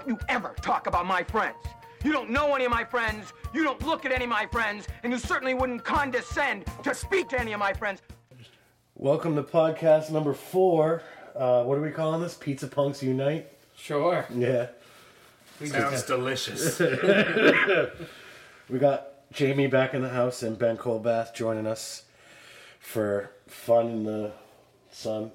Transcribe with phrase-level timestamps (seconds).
[0.00, 1.56] don't you ever talk about my friends.
[2.02, 4.88] You don't know any of my friends, you don't look at any of my friends,
[5.02, 8.00] and you certainly wouldn't condescend to speak to any of my friends.
[8.94, 11.02] Welcome to podcast number four.
[11.36, 12.34] Uh, what are we calling this?
[12.34, 13.52] Pizza Punks Unite?
[13.76, 14.24] Sure.
[14.34, 14.68] Yeah.
[15.64, 16.80] Sounds delicious.
[18.70, 22.04] We got Jamie back in the house and Ben Colbath joining us
[22.78, 24.32] for fun in the
[24.92, 25.32] sun.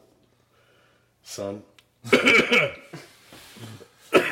[1.22, 1.64] Sun.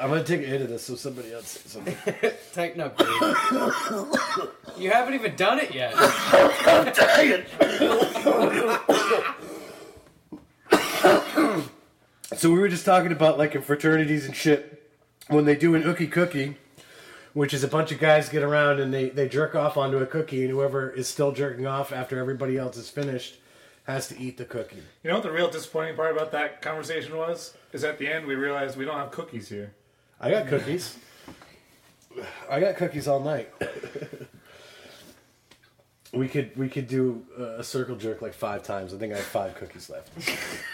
[0.00, 1.96] I'm gonna take a hit of this so somebody else says something.
[2.52, 3.08] Tighten up, dude.
[4.78, 5.94] you haven't even done it yet.
[12.36, 14.88] So we were just talking about like in fraternities and shit
[15.28, 16.56] when they do an ookie cookie,
[17.34, 20.06] which is a bunch of guys get around and they, they jerk off onto a
[20.06, 23.39] cookie and whoever is still jerking off after everybody else is finished
[23.90, 24.82] has to eat the cookie.
[25.02, 27.54] You know what the real disappointing part about that conversation was?
[27.72, 29.74] Is at the end we realized we don't have cookies here.
[30.20, 30.96] I got cookies.
[32.50, 33.50] I got cookies all night.
[36.12, 38.92] we could we could do a circle jerk like five times.
[38.92, 40.10] I think I have five cookies left.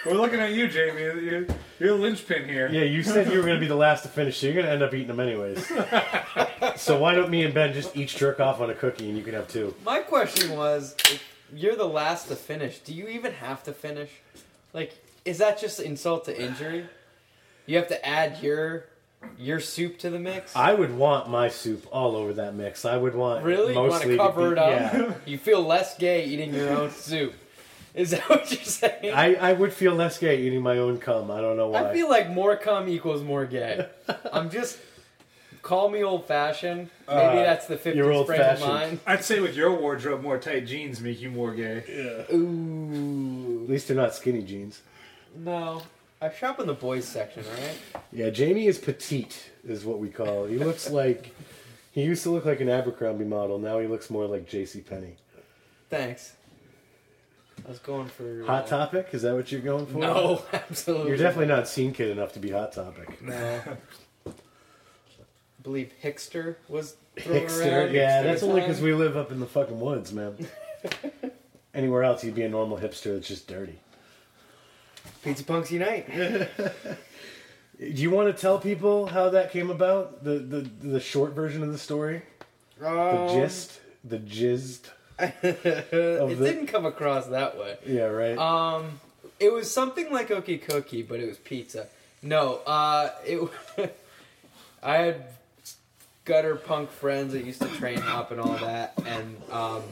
[0.06, 1.02] We're looking at you, Jamie.
[1.02, 1.46] You're,
[1.78, 2.68] you're the linchpin here.
[2.72, 4.66] Yeah, you said you were going to be the last to finish, so you're going
[4.66, 5.66] to end up eating them anyways.
[6.76, 9.22] so why don't me and Ben just each jerk off on a cookie and you
[9.22, 9.74] can have two?
[9.84, 11.22] My question was, if
[11.54, 14.10] you're the last to finish, do you even have to finish?
[14.72, 16.86] Like, is that just insult to injury?
[17.66, 18.86] You have to add your
[19.38, 20.54] your soup to the mix.
[20.54, 22.84] I would want my soup all over that mix.
[22.84, 23.72] I would want really?
[23.72, 24.92] You want mostly to cover be- it up?
[24.92, 25.14] Yeah.
[25.26, 27.34] You feel less gay eating your own soup.
[27.94, 29.14] Is that what you're saying?
[29.14, 31.30] I, I would feel less gay eating my own cum.
[31.30, 31.90] I don't know why.
[31.90, 33.88] I feel like more cum equals more gay.
[34.32, 34.78] I'm just
[35.66, 36.90] call me old fashioned.
[37.08, 38.68] Maybe Uh, that's the 50s you're frame of old-fashioned.
[38.68, 39.00] mind.
[39.06, 41.82] I'd say with your wardrobe, more tight jeans make you more gay.
[42.32, 44.82] Ooh, At least they're not skinny jeans.
[45.36, 45.82] no.
[46.18, 47.78] I shop in the boys section, alright?
[48.10, 50.46] Yeah, Jamie is petite, is what we call.
[50.46, 51.34] He looks like
[51.92, 53.58] he used to look like an Abercrombie model.
[53.58, 54.80] Now he looks more like J.C.
[54.80, 55.16] Penney.
[55.90, 56.32] Thanks.
[57.66, 59.08] I was going for uh, Hot Topic?
[59.12, 59.98] Is that what you're going for?
[59.98, 61.08] No, absolutely.
[61.08, 63.20] You're definitely not scene kid enough to be Hot Topic.
[63.20, 63.60] No.
[65.66, 67.92] I believe Hickster was thrown Hipster, around.
[67.92, 70.36] yeah, at that's only because we live up in the fucking woods, man.
[71.74, 73.80] Anywhere else, you'd be a normal hipster that's just dirty.
[75.24, 76.06] Pizza Punks Unite.
[77.80, 80.22] Do you want to tell people how that came about?
[80.22, 82.22] The the the short version of the story,
[82.78, 84.92] the Um, gist, the gist.
[85.18, 85.40] it
[85.90, 87.76] the- didn't come across that way.
[87.84, 88.38] Yeah, right.
[88.38, 89.00] Um,
[89.40, 91.88] it was something like Okie Cookie, but it was pizza.
[92.22, 93.96] No, uh, it.
[94.82, 95.24] I had
[96.26, 99.82] gutter punk friends that used to train hop and all that, and um,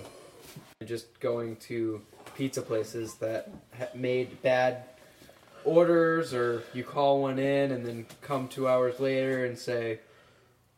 [0.84, 2.02] just going to
[2.36, 4.82] pizza places that ha- made bad
[5.64, 10.00] orders, or you call one in and then come two hours later and say,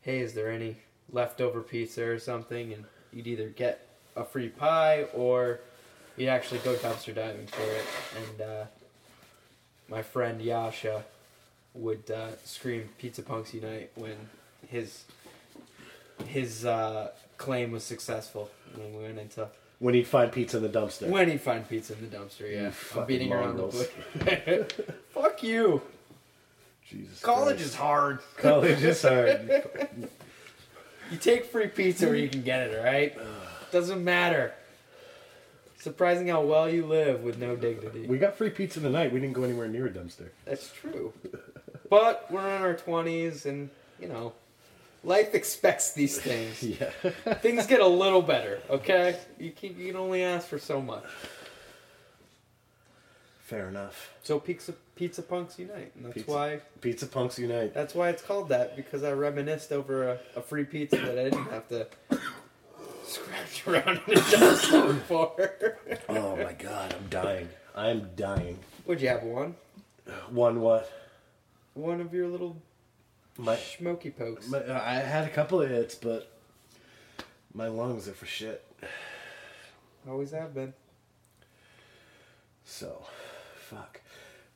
[0.03, 0.77] "Hey, is there any
[1.11, 5.61] leftover pizza or something?" And you'd either get a free pie or
[6.17, 7.85] you'd actually go dumpster diving for it.
[8.17, 8.65] And uh,
[9.89, 11.05] my friend Yasha
[11.75, 14.17] would uh, scream "Pizza Punks Unite" when
[14.69, 15.05] his
[16.27, 20.69] his uh, claim was successful When we went into when he'd find pizza in the
[20.71, 21.07] dumpster.
[21.09, 24.67] when he'd find pizza in the dumpster, yeah, I'm beating around the bush.
[25.11, 25.83] Fuck you.
[26.89, 27.69] Jesus College Christ.
[27.71, 28.19] is hard.
[28.39, 29.69] college is hard.
[31.11, 33.17] You take free pizza where you can get it, alright?
[33.71, 34.55] Doesn't matter.
[35.79, 38.07] Surprising how well you live with no dignity.
[38.09, 39.13] we got free pizza tonight.
[39.13, 40.31] We didn't go anywhere near a dumpster.
[40.45, 41.13] That's true.
[41.89, 44.33] But we're in our 20s and, you know,
[45.07, 46.63] life expects these things.
[46.81, 46.91] Yeah.
[47.37, 49.17] things get a little better, okay?
[49.39, 51.05] You can, you can only ask for so much.
[53.41, 54.13] Fair enough.
[54.25, 56.31] So pizza pizza punks unite, and that's Pizza.
[56.33, 57.73] why Pizza punks unite.
[57.73, 61.25] that's why it's called that because I reminisced over a, a free pizza that I
[61.25, 61.87] didn't have to
[63.05, 65.53] scratch around in a dumpster for.
[66.09, 67.49] Oh my god, I'm dying.
[67.77, 68.59] I'm dying.
[68.87, 69.55] Would you have one?
[70.31, 70.91] One what?
[71.75, 72.57] One of your little
[73.39, 74.49] My, smoky pokes.
[74.49, 76.31] my uh, I had a couple of hits, but
[77.55, 78.65] my lungs are for shit.
[80.09, 80.73] Always have been.
[82.65, 83.07] So,
[83.57, 84.01] fuck.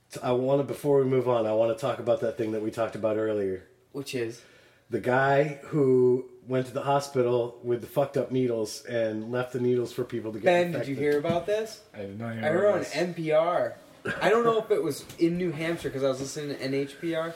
[0.09, 2.53] So I want to before we move on, I want to talk about that thing
[2.53, 3.65] that we talked about earlier.
[3.93, 4.43] Which is
[4.89, 9.61] The guy who went to the hospital with the fucked up needles and left the
[9.61, 10.73] needles for people to get Ben.
[10.73, 11.81] Did you hear about this?
[11.95, 12.81] I did not hear I heard on.
[12.85, 13.75] NPR.
[14.21, 17.35] I don't know if it was in New Hampshire because I was listening to NHPR,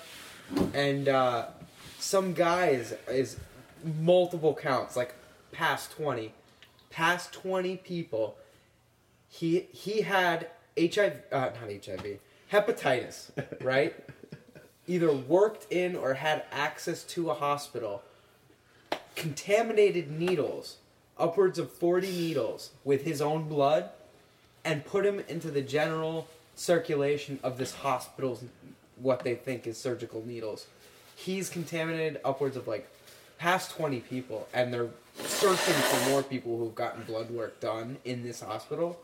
[0.73, 1.47] and uh,
[1.99, 3.37] some guy is is
[4.01, 5.15] multiple counts, like
[5.53, 6.33] past twenty,
[6.91, 8.37] past twenty people.
[9.29, 10.49] He he had
[10.79, 12.19] HIV, uh, not HIV,
[12.53, 13.31] hepatitis,
[13.63, 13.95] right?
[14.87, 18.03] either worked in or had access to a hospital
[19.15, 20.79] contaminated needles,
[21.17, 23.91] upwards of 40 needles, with his own blood,
[24.65, 26.27] and put him into the general
[26.57, 28.45] circulation of this hospital's
[28.97, 30.67] what they think is surgical needles.
[31.17, 32.89] He's contaminated upwards of like
[33.39, 34.89] past 20 people, and they're
[35.25, 38.99] searching for more people who've gotten blood work done in this hospital.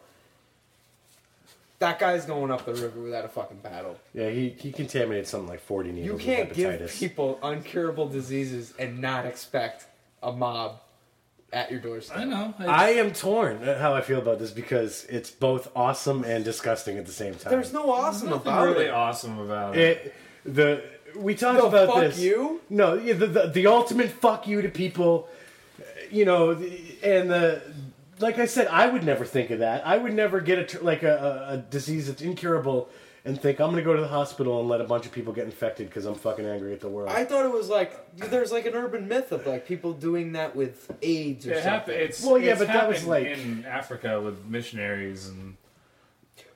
[1.78, 3.98] That guy's going up the river without a fucking paddle.
[4.12, 6.98] Yeah, he, he contaminated something like 40 needles You can't give hepatitis.
[6.98, 9.86] people uncurable diseases and not expect
[10.22, 10.80] a mob
[11.52, 12.18] at your doorstep.
[12.18, 12.54] I know.
[12.60, 16.98] I am torn at how I feel about this because it's both awesome and disgusting
[16.98, 17.50] at the same time.
[17.50, 18.90] There's no awesome nothing about really it.
[18.90, 19.98] awesome about it.
[20.06, 20.14] it.
[20.44, 20.82] The
[21.16, 22.20] we talked The about fuck this.
[22.20, 22.60] you?
[22.70, 25.28] No, the, the the ultimate fuck you to people.
[26.10, 27.62] You know, and the
[28.20, 29.86] like I said, I would never think of that.
[29.86, 32.88] I would never get a like a, a, a disease that's incurable
[33.24, 35.32] and think I'm going to go to the hospital and let a bunch of people
[35.32, 37.10] get infected because I'm fucking angry at the world.
[37.10, 40.56] I thought it was like there's like an urban myth of like people doing that
[40.56, 41.70] with AIDS or It something.
[41.72, 41.96] happened.
[41.96, 45.56] It's Well, yeah, it's but that was like- in Africa with missionaries and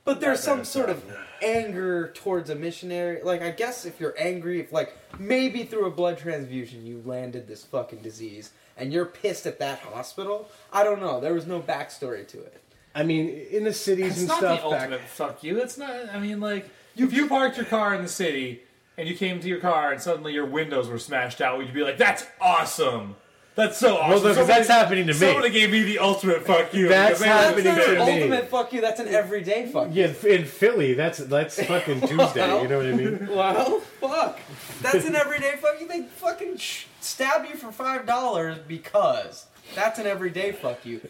[0.04, 1.02] But there's some sort of
[1.42, 3.22] anger towards a missionary.
[3.22, 7.46] Like, I guess if you're angry, if, like, maybe through a blood transfusion you landed
[7.48, 11.20] this fucking disease and you're pissed at that hospital, I don't know.
[11.20, 12.60] There was no backstory to it.
[12.94, 14.62] I mean, in the cities It's and not stuff.
[14.62, 15.58] the back- ultimate fuck you.
[15.58, 15.94] It's not.
[16.12, 18.62] I mean, like if you parked your car in the city
[18.96, 21.72] and you came to your car and suddenly your windows were smashed out, would you
[21.72, 23.16] be like, "That's awesome"?
[23.56, 24.10] That's so awesome.
[24.10, 25.18] Well, no, 'cause Somebody- that's happening to me.
[25.18, 26.88] Somebody gave me the ultimate fuck you.
[26.88, 28.12] That's because happening That's not to an me.
[28.22, 28.80] ultimate fuck you.
[28.80, 30.02] That's an everyday fuck you.
[30.02, 32.62] Yeah, in Philly, that's that's fucking Tuesday.
[32.62, 33.28] You know what I mean?
[33.34, 34.40] Well, fuck.
[34.82, 35.86] That's an everyday fuck you.
[35.88, 41.00] They fucking sh- stab you for five dollars because that's an everyday fuck you.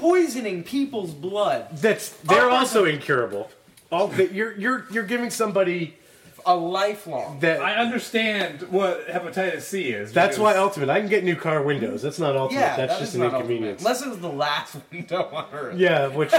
[0.00, 3.50] Poisoning people's blood, That's they're Oh, also incurable.
[3.92, 5.96] All that you're you're you're giving somebody
[6.46, 7.38] a lifelong.
[7.40, 7.60] that.
[7.60, 10.12] I understand what hepatitis C is.
[10.12, 10.88] that's why because- ultimate.
[10.88, 12.00] I can get new car windows.
[12.00, 12.60] That's not ultimate.
[12.60, 13.50] yeah, that's that just is an not ultimate.
[13.50, 13.80] inconvenience.
[13.82, 15.76] Unless it was the last window on Earth.
[15.76, 16.32] Yeah, which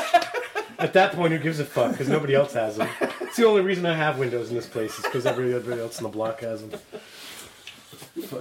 [0.79, 1.91] at that point, who gives a fuck?
[1.91, 2.89] Because nobody else has them.
[3.21, 6.03] It's the only reason I have windows in this place is because everybody else in
[6.03, 6.79] the block has them.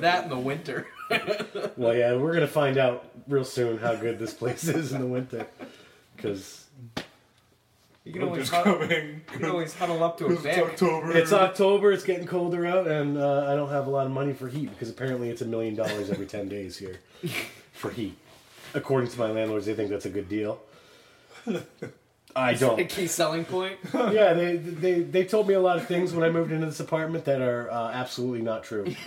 [0.00, 0.86] That in the winter.
[1.76, 5.06] Well, yeah, we're gonna find out real soon how good this place is in the
[5.06, 5.46] winter.
[6.16, 6.66] Because
[8.04, 10.46] You can always, huddle, you can always huddle up to a It's.
[10.46, 11.12] October.
[11.16, 14.32] it's October, it's getting colder out, and uh, I don't have a lot of money
[14.32, 16.98] for heat because apparently it's a million dollars every ten days here
[17.72, 18.16] for heat.
[18.74, 20.60] According to my landlords, they think that's a good deal.
[22.36, 22.78] I don't.
[22.78, 23.78] A key selling point.
[23.94, 26.78] Yeah, they, they they told me a lot of things when I moved into this
[26.80, 28.94] apartment that are uh, absolutely not true.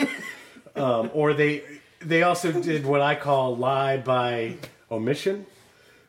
[0.75, 1.61] Um, or they
[2.05, 4.57] they also did what I call lie by
[4.91, 5.45] omission,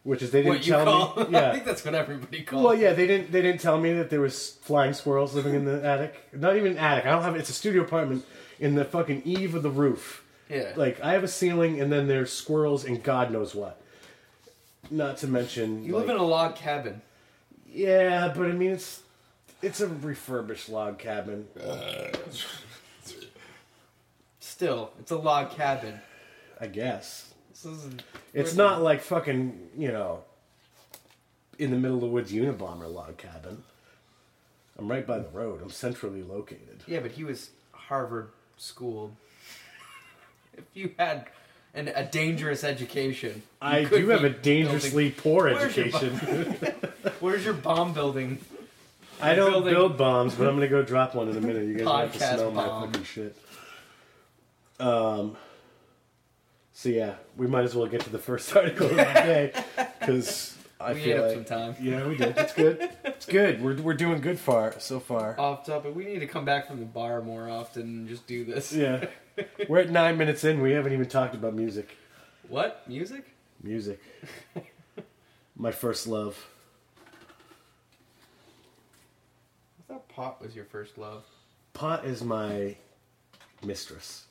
[0.03, 1.25] which is they didn't What you tell call?
[1.29, 1.39] me.
[1.39, 2.65] I think that's what everybody calls.
[2.65, 3.33] Well, yeah, they didn't.
[3.33, 6.15] They didn't tell me that there was flying squirrels living in the attic.
[6.33, 7.07] Not even an attic.
[7.07, 7.37] I don't have.
[7.37, 8.25] It's a studio apartment
[8.61, 10.25] in the fucking eave of the roof.
[10.51, 10.73] Yeah.
[10.77, 13.81] Like I have a ceiling, and then there's squirrels and God knows what.
[14.91, 17.01] Not to mention, you live in a log cabin.
[17.73, 19.01] yeah, but I mean it's
[19.63, 21.47] it's a refurbished log cabin.
[24.55, 25.99] Still, it's a log cabin.
[26.61, 27.67] I guess This
[28.33, 30.23] it's not like fucking you know
[31.59, 33.65] in the middle of the woods Unabomber log cabin.
[34.79, 35.61] I'm right by the road.
[35.61, 36.85] I'm centrally located.
[36.87, 39.17] Yeah, but he was Harvard schooled.
[40.57, 41.27] If you had
[41.75, 46.21] an, a dangerous education, I do have a dangerously poor Where's your education.
[46.25, 46.75] building-
[47.19, 48.39] Where's your bomb building?
[49.21, 51.67] I don't building- build bombs, but I'm gonna go drop one in a minute.
[51.67, 53.37] You guys have to smell my fucking shit.
[54.81, 55.37] Um.
[56.73, 59.53] So yeah, we might as well get to the first article of the day
[60.01, 61.77] because I We feel up like some time.
[61.81, 62.37] yeah, we did.
[62.37, 62.91] It's good.
[63.05, 63.63] It's good.
[63.63, 65.39] We're we're doing good far so far.
[65.39, 65.95] Off topic.
[65.95, 68.73] We need to come back from the bar more often and just do this.
[68.73, 69.07] Yeah,
[69.69, 70.61] we're at nine minutes in.
[70.61, 71.97] We haven't even talked about music.
[72.49, 73.25] What music?
[73.63, 74.01] Music.
[75.57, 76.45] My first love.
[79.79, 81.25] I thought pot was your first love.
[81.73, 82.77] Pot is my
[83.65, 84.25] mistress.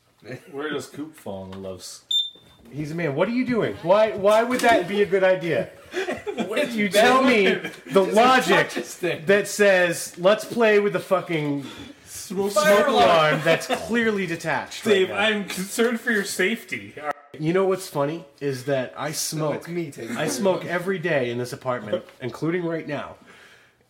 [0.52, 2.04] Where does Coop fall in the loves?
[2.72, 3.16] He's a man.
[3.16, 3.76] What are you doing?
[3.84, 4.12] Why?
[4.12, 5.70] Why would that be a good idea?
[6.48, 7.56] What You tell me
[7.92, 9.26] the logic this thing.
[9.26, 11.66] that says let's play with the fucking
[12.06, 14.86] Smoke, smoke alarm that's clearly detached.
[14.86, 15.18] right Dave, now.
[15.18, 16.96] I'm concerned for your safety.
[17.38, 19.56] You know what's funny is that I smoke.
[19.56, 20.16] it's me taking.
[20.18, 23.16] I smoke every day in this apartment, including right now,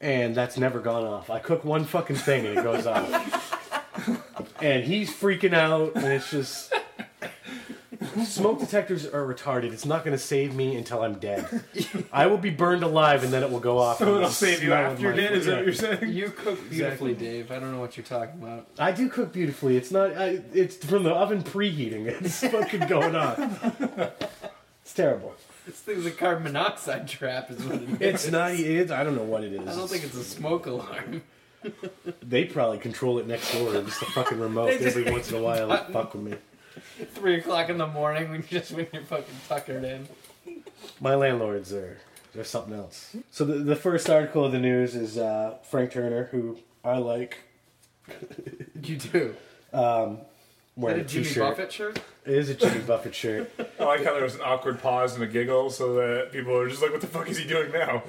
[0.01, 1.29] and that's never gone off.
[1.29, 3.52] I cook one fucking thing and it goes off,
[4.63, 6.74] and he's freaking out, and it's just.
[8.25, 9.72] Smoke detectors are retarded.
[9.72, 11.63] It's not going to save me until I'm dead.
[12.12, 14.00] I will be burned alive, and then it will go off.
[14.00, 15.32] So it'll save you smell of after you're dead.
[15.34, 16.12] Is that what you're saying?
[16.12, 17.51] You cook beautifully, Dave.
[17.51, 18.67] I don't know what you're talking about.
[18.77, 19.77] I do cook beautifully.
[19.77, 20.17] It's not.
[20.17, 22.08] I, it's from the oven preheating.
[22.24, 23.58] It's fucking going on.
[24.82, 25.34] It's terrible.
[25.65, 28.01] This thing's a carbon monoxide trap, is what it is.
[28.01, 28.51] It's not.
[28.51, 28.91] It's.
[28.91, 29.62] I don't know what it is.
[29.62, 31.22] I don't think it's a smoke alarm.
[32.22, 33.74] They probably control it next door.
[33.74, 35.72] Just a fucking remote every once in a while.
[35.72, 36.36] and Fuck with me.
[37.13, 40.08] Three o'clock in the morning when you just when you're fucking tuckered in.
[41.00, 42.00] My landlords are.
[42.34, 43.15] They're something else.
[43.29, 47.38] So the, the first article of the news is uh, Frank Turner, who I like
[48.84, 49.36] You do.
[49.72, 50.20] wearing
[50.77, 51.36] Is that a a Jimmy.
[51.50, 52.00] Buffett shirt?
[52.25, 53.51] It is a Jimmy Buffett shirt.
[53.79, 56.67] I like how there was an awkward pause and a giggle, so that people are
[56.67, 58.01] just like, "What the fuck is he doing now?"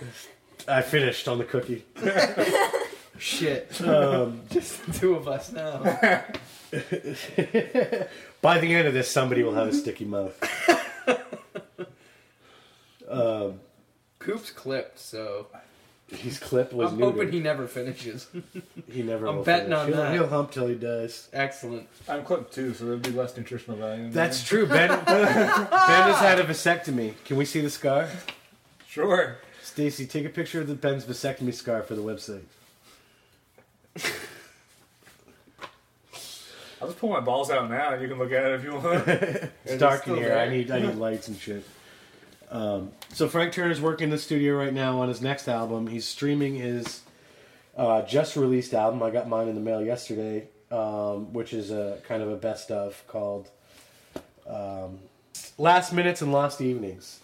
[0.67, 1.85] I finished on the cookie.
[3.19, 3.81] Shit.
[3.83, 5.79] Um, Just the two of us now.
[8.43, 10.39] By the end of this, somebody will have a sticky mouth.
[14.19, 15.47] Coop's clipped, so
[16.09, 17.13] His clip was I'm neutered.
[17.13, 18.27] hoping he never finishes.
[18.91, 19.27] He never.
[19.27, 19.79] I'm will betting finish.
[19.79, 20.13] on he'll, that.
[20.15, 21.29] He'll hump till he dies.
[21.33, 21.89] Excellent.
[22.09, 24.05] I'm clipped too, so there'll be less nutritional value.
[24.05, 24.61] in That's there.
[24.61, 24.67] true.
[24.67, 24.89] Ben.
[25.05, 27.15] ben has had a vasectomy.
[27.25, 28.09] Can we see the scar?
[28.89, 29.39] sure.
[29.63, 32.43] Stacy, take a picture of the Ben's vasectomy scar for the website.
[36.81, 38.75] I'll just pull my balls out now, and you can look at it if you
[38.75, 39.09] want.
[39.65, 40.29] It's dark in here.
[40.29, 40.39] there.
[40.39, 41.65] I need I need lights and shit.
[42.51, 45.87] Um, so Frank Turner's working in the studio right now on his next album.
[45.87, 47.01] He's streaming his
[47.77, 49.03] uh, just released album.
[49.03, 52.71] I got mine in the mail yesterday, um, which is a kind of a best
[52.71, 53.49] of called
[54.47, 54.99] um,
[55.59, 57.21] "Last Minutes and Lost Evenings."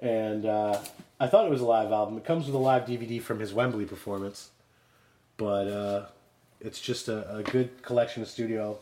[0.00, 0.80] And uh,
[1.20, 2.16] I thought it was a live album.
[2.16, 4.50] It comes with a live DVD from his Wembley performance,
[5.38, 6.06] but uh,
[6.60, 8.78] it's just a, a good collection of studio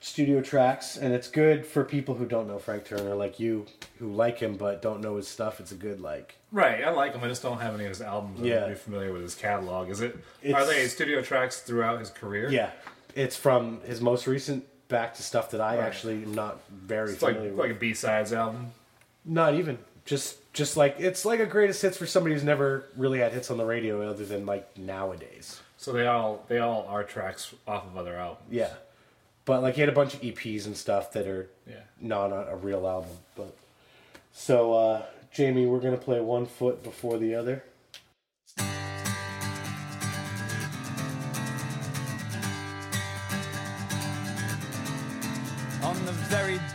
[0.00, 3.66] studio tracks, and it's good for people who don't know Frank Turner, like you,
[3.98, 5.58] who like him but don't know his stuff.
[5.58, 6.36] It's a good like.
[6.52, 7.24] right, I like him.
[7.24, 8.40] I just don't have any of his albums.
[8.40, 8.60] I'm Yeah.
[8.62, 9.88] really familiar with his catalog.
[9.88, 10.16] Is it?
[10.42, 12.50] It's- are they studio tracks throughout his career?
[12.50, 12.70] Yeah,
[13.14, 15.84] it's from his most recent back to stuff that I Right.
[15.86, 17.80] actually am not very It's like familiar like a with.
[17.80, 18.72] B sides album.
[19.24, 23.18] Not even just just like it's like a greatest hits for somebody who's never really
[23.18, 25.60] had hits on the radio other than like nowadays.
[25.76, 28.46] So they all they all are tracks off of other albums.
[28.50, 28.72] Yeah,
[29.44, 31.76] but like he had a bunch of EPs and stuff that are Yeah.
[32.00, 33.10] not a, a real album.
[33.36, 33.54] But
[34.32, 37.62] so uh, Jamie, we're gonna play one foot before the other.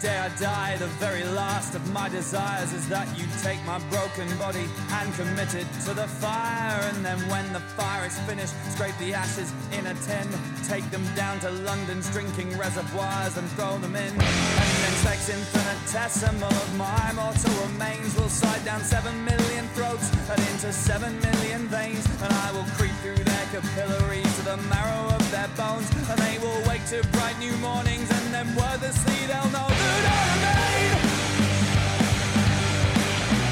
[0.01, 4.27] Day I die, the very last of my desires is that you take my broken
[4.39, 6.79] body and commit it to the fire.
[6.89, 10.27] And then when the fire is finished, scrape the ashes in a tin,
[10.67, 14.11] take them down to London's drinking reservoirs and throw them in.
[14.11, 20.39] And then sex infinitesimal of my mortal remains will slide down seven million throats and
[20.49, 22.05] into seven million veins.
[22.23, 25.89] And I will creep through their capillaries to the marrow of their bones.
[26.09, 30.21] And they will wake to bright new mornings and then wordlessly they'll know that I
[30.31, 30.91] remain.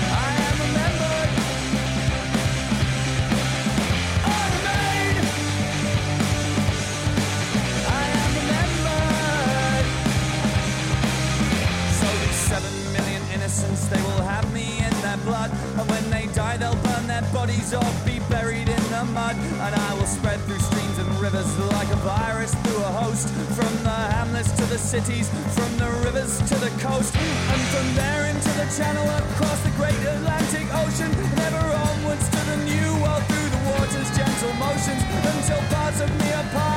[0.07, 1.29] I am remembered.
[4.23, 5.13] I remain.
[7.87, 9.85] I am remembered.
[11.99, 15.51] So these seven million innocents, they will have me in their blood.
[15.77, 17.83] And when they die, they'll burn their bodies or
[19.19, 19.35] mud.
[19.65, 23.27] And I will spread through streams and rivers like a virus through a host.
[23.57, 27.11] From the hamlets to the cities, from the rivers to the coast.
[27.53, 31.11] And from there into the channel, across the great Atlantic Ocean.
[31.31, 35.01] And ever onwards to the new world through the water's gentle motions.
[35.31, 36.68] Until parts of me are part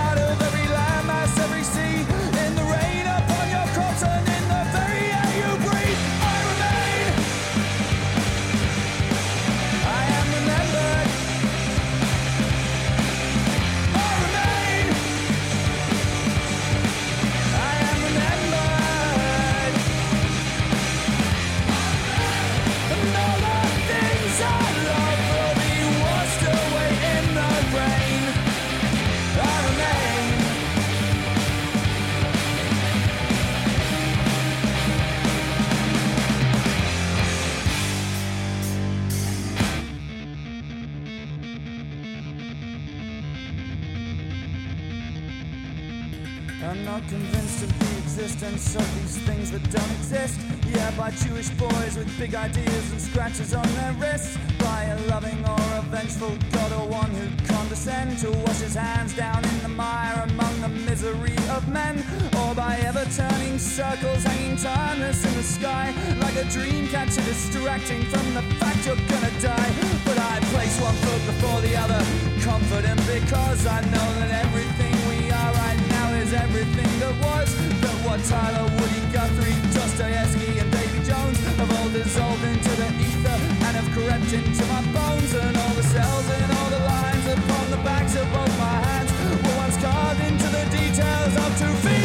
[64.03, 68.97] circles hanging timeless in the sky, like a dream catcher distracting from the fact you're
[68.97, 69.71] gonna die.
[70.05, 72.03] But I place one foot before the other,
[72.43, 77.49] confident because I know that everything we are right now is everything that was.
[77.81, 83.39] But Wat Tyler, Woody Guthrie, Dostoevsky, and Davy Jones have all dissolved into the ether
[83.67, 87.71] and have crept into my bones and all the cells and all the lines upon
[87.71, 92.02] the backs of both my hands were once carved into the details of two feet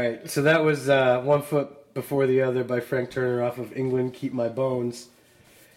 [0.00, 3.76] right, so that was uh, One Foot Before the Other by Frank Turner off of
[3.76, 5.08] England Keep My Bones.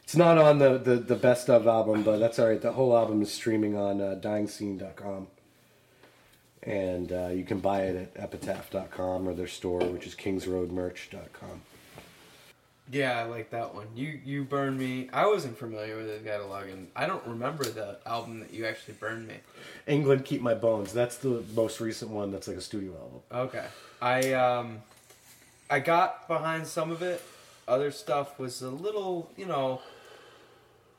[0.03, 2.61] It's not on the, the, the best of album, but that's all right.
[2.61, 5.27] The whole album is streaming on uh, dyingscene.com.
[6.63, 11.61] And uh, you can buy it at epitaph.com or their store, which is kingsroadmerch.com.
[12.91, 13.87] Yeah, I like that one.
[13.95, 15.09] You you burned me.
[15.13, 18.95] I wasn't familiar with his catalog, and I don't remember the album that you actually
[18.95, 19.35] burned me.
[19.87, 20.91] England Keep My Bones.
[20.91, 23.21] That's the most recent one that's like a studio album.
[23.31, 23.65] Okay.
[24.03, 24.81] I um
[25.69, 27.23] I got behind some of it.
[27.69, 29.79] Other stuff was a little, you know,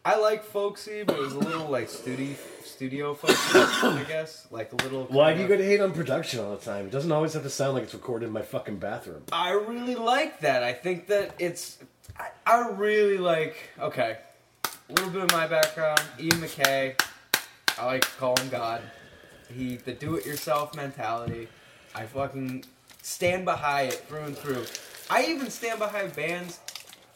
[0.07, 2.35] I like folksy, but it was a little like studio
[2.65, 4.47] studio folksy, I guess.
[4.51, 6.87] Like a little Why do you go to hate on production all the time?
[6.87, 9.25] It doesn't always have to sound like it's recorded in my fucking bathroom.
[9.31, 10.63] I really like that.
[10.63, 11.77] I think that it's
[12.19, 14.17] I, I really like okay.
[14.89, 16.99] A little bit of my background, Ian MacKaye.
[17.79, 18.81] I like to call him God.
[19.55, 21.49] He the do it yourself mentality.
[21.95, 22.65] I fucking
[23.05, 24.65] stand behind it through and through.
[25.11, 26.59] I even stand behind bands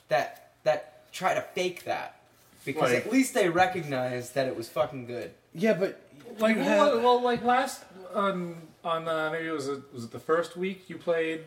[0.08, 2.16] that that try to fake that.
[2.64, 5.32] Because Like- at least they recognize that it was fucking good.
[5.54, 5.98] Yeah, but
[6.38, 10.04] Like you well, have- well, like last on on uh, maybe it was a, was
[10.04, 11.40] it the first week you played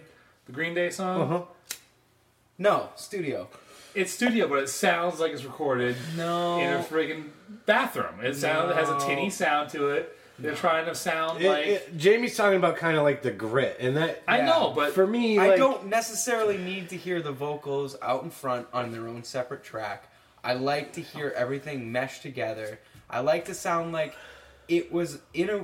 [0.47, 1.21] the Green Day song.
[1.21, 1.41] Uh-huh.
[2.57, 3.47] No, studio.
[3.93, 6.59] It's studio, but it sounds like it's recorded No.
[6.59, 7.29] in a friggin'
[7.65, 8.21] bathroom.
[8.23, 10.17] It sounds it has a tinny sound to it.
[10.41, 13.77] They're trying to sound It- like it- Jamie's talking about kind of like the grit,
[13.79, 14.45] and that I Yeah.
[14.45, 18.29] know, but for me, I like, don't necessarily need to hear the vocals out in
[18.31, 20.05] front on their own separate track.
[20.43, 22.79] I like to hear everything meshed together.
[23.09, 24.15] I like to sound like
[24.67, 25.61] it was in a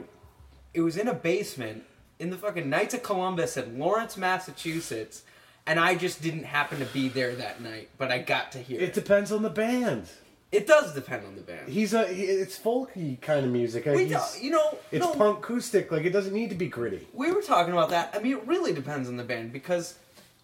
[0.74, 1.84] it was in a basement
[2.20, 5.24] in the fucking Knights of Columbus in Lawrence, Massachusetts,
[5.66, 8.80] and I just didn't happen to be there that night, but I got to hear
[8.80, 8.94] It it.
[8.94, 10.08] depends on the band.
[10.52, 11.68] It does depend on the band.
[11.68, 13.86] He's a he, it's folky kind of music.
[13.86, 15.92] we don't, you know, it's no, punk acoustic.
[15.92, 17.08] Like it doesn't need to be gritty.
[17.14, 18.16] we were talking about that.
[18.16, 19.96] I mean, it really depends on the band because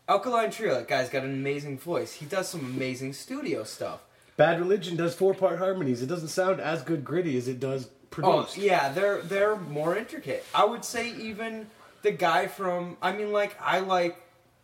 [0.10, 2.14] Alkaline Trio, that guy's got an amazing voice.
[2.14, 4.02] He does some amazing studio stuff.
[4.36, 6.02] Bad Religion does four part harmonies.
[6.02, 7.90] It doesn't sound as good gritty as it does
[8.22, 10.46] Oh yeah, they're they're more intricate.
[10.54, 11.68] I would say even
[12.02, 14.22] the guy from I mean like I like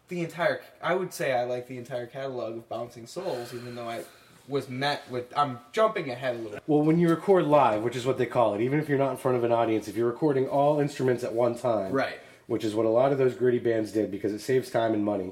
[0.08, 3.90] the entire I would say I like the entire catalog of Bouncing Souls, even though
[3.90, 4.04] I
[4.50, 6.60] was met with I'm jumping ahead a little.
[6.68, 9.12] Well, when you record live, which is what they call it, even if you're not
[9.12, 12.20] in front of an audience, if you're recording all instruments at one time, Right.
[12.48, 15.06] which is what a lot of those gritty bands did because it saves time and
[15.06, 15.32] money.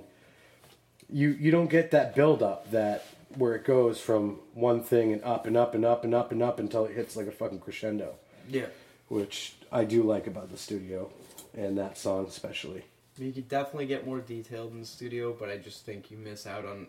[1.09, 5.23] You you don't get that build up that where it goes from one thing and
[5.23, 7.59] up and up and up and up and up until it hits like a fucking
[7.59, 8.15] crescendo,
[8.47, 8.67] Yeah.
[9.09, 11.09] which I do like about the studio
[11.55, 12.83] and that song especially.
[13.17, 16.45] You could definitely get more detailed in the studio, but I just think you miss
[16.45, 16.87] out on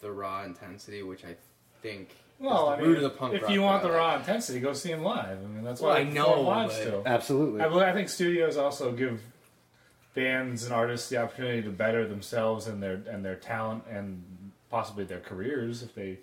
[0.00, 1.34] the raw intensity, which I
[1.82, 3.88] think well, is I the mean, root of the punk if rock you want that
[3.88, 5.38] the raw intensity, go see them live.
[5.38, 7.02] I mean, that's Well, why I know, perform live but- still.
[7.06, 7.60] Absolutely.
[7.60, 9.20] I, well, I think studios also give
[10.14, 14.22] bands and artists the opportunity to better themselves and their and their talent and
[14.70, 16.18] possibly their careers if they,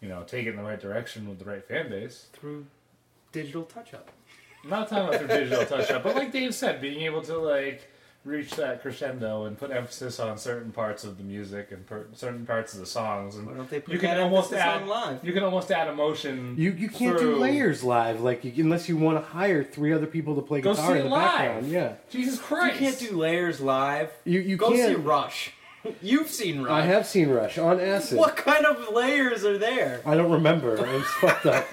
[0.00, 2.26] you know, take it in the right direction with the right fan base.
[2.32, 2.66] through
[3.32, 4.10] digital touch up.
[4.64, 7.38] I'm not talking about through digital touch up, but like Dave said, being able to
[7.38, 7.89] like
[8.24, 12.44] reach that crescendo and put emphasis on certain parts of the music and per- certain
[12.44, 14.88] parts of the songs, and Why don't they put you can that almost add on
[14.88, 15.24] live?
[15.24, 16.54] you can almost add emotion.
[16.58, 19.92] You you can't through- do layers live like you, unless you want to hire three
[19.92, 21.22] other people to play Go guitar see in the live.
[21.38, 21.68] background.
[21.68, 24.10] Yeah, Jesus Christ, You can't do layers live.
[24.24, 24.98] you you Go see can't.
[25.04, 25.52] Rush.
[26.02, 26.70] You've seen Rush.
[26.70, 28.18] I have seen Rush on acid.
[28.18, 30.02] What kind of layers are there?
[30.04, 30.76] I don't remember.
[30.76, 31.66] Was fucked up.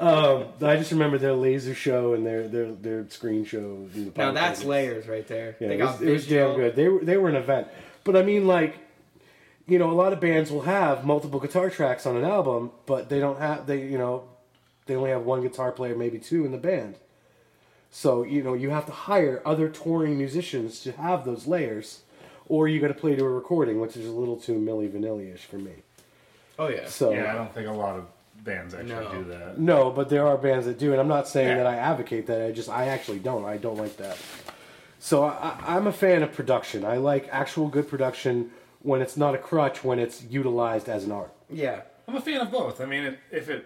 [0.00, 3.88] Um, I just remember their laser show and their their their screen show.
[4.16, 5.56] Now that's layers right there.
[5.58, 6.76] Yeah, they it was, it was damn good.
[6.76, 7.68] They were they were an event,
[8.04, 8.76] but I mean, like,
[9.66, 13.08] you know, a lot of bands will have multiple guitar tracks on an album, but
[13.08, 14.24] they don't have they you know
[14.86, 16.96] they only have one guitar player, maybe two in the band.
[17.90, 22.02] So you know you have to hire other touring musicians to have those layers,
[22.52, 25.46] or you got to play to a recording, which is a little too Milli Vanilli-ish
[25.46, 25.72] for me.
[26.58, 26.86] Oh yeah.
[26.86, 28.04] So Yeah, I don't think a lot of
[28.44, 29.10] bands actually No.
[29.10, 29.58] do that.
[29.58, 31.56] no, but there are bands that do, and I'm not saying Yeah.
[31.62, 32.42] that I advocate that.
[32.46, 33.46] I just I actually don't.
[33.46, 34.18] I don't like that.
[34.98, 36.84] So I, I'm a fan of production.
[36.84, 38.50] I like actual good production
[38.82, 41.32] when it's not a crutch, when it's utilized as an art.
[41.48, 41.80] Yeah.
[42.06, 42.82] I'm a fan of both.
[42.82, 43.64] I mean, if it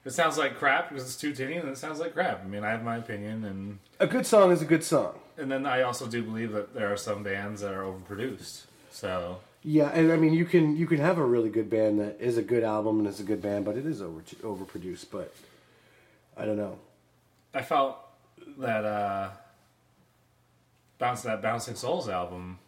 [0.00, 2.44] if it sounds like crap because it's too tinny, then it sounds like crap.
[2.44, 5.14] I mean, I have my opinion, and A good song is a good song.
[5.38, 8.64] And then I also do believe that there are some bands that are overproduced.
[8.90, 12.16] So Yeah, and I mean you can you can have a really good band that
[12.20, 15.06] is a good album and is a good band, but it is over overproduced.
[15.10, 15.32] But
[16.36, 16.78] I don't know.
[17.54, 17.96] I felt
[18.58, 19.30] that uh,
[20.98, 22.58] bounce that Bouncing Souls album,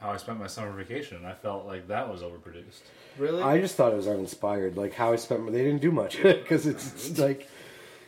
[0.00, 1.24] how I spent my summer vacation.
[1.24, 2.82] I felt like that was overproduced.
[3.18, 3.42] Really?
[3.42, 4.76] I just thought it was uninspired.
[4.76, 5.50] Like how I spent.
[5.52, 7.48] They didn't do much because it's, it's like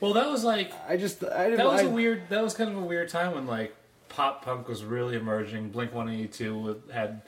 [0.00, 1.58] Well, that was like I just I didn't.
[1.58, 2.22] that was I, a weird.
[2.30, 3.75] That was kind of a weird time when like
[4.16, 5.68] pop punk was really emerging.
[5.70, 7.20] Blink One Eighty Two had,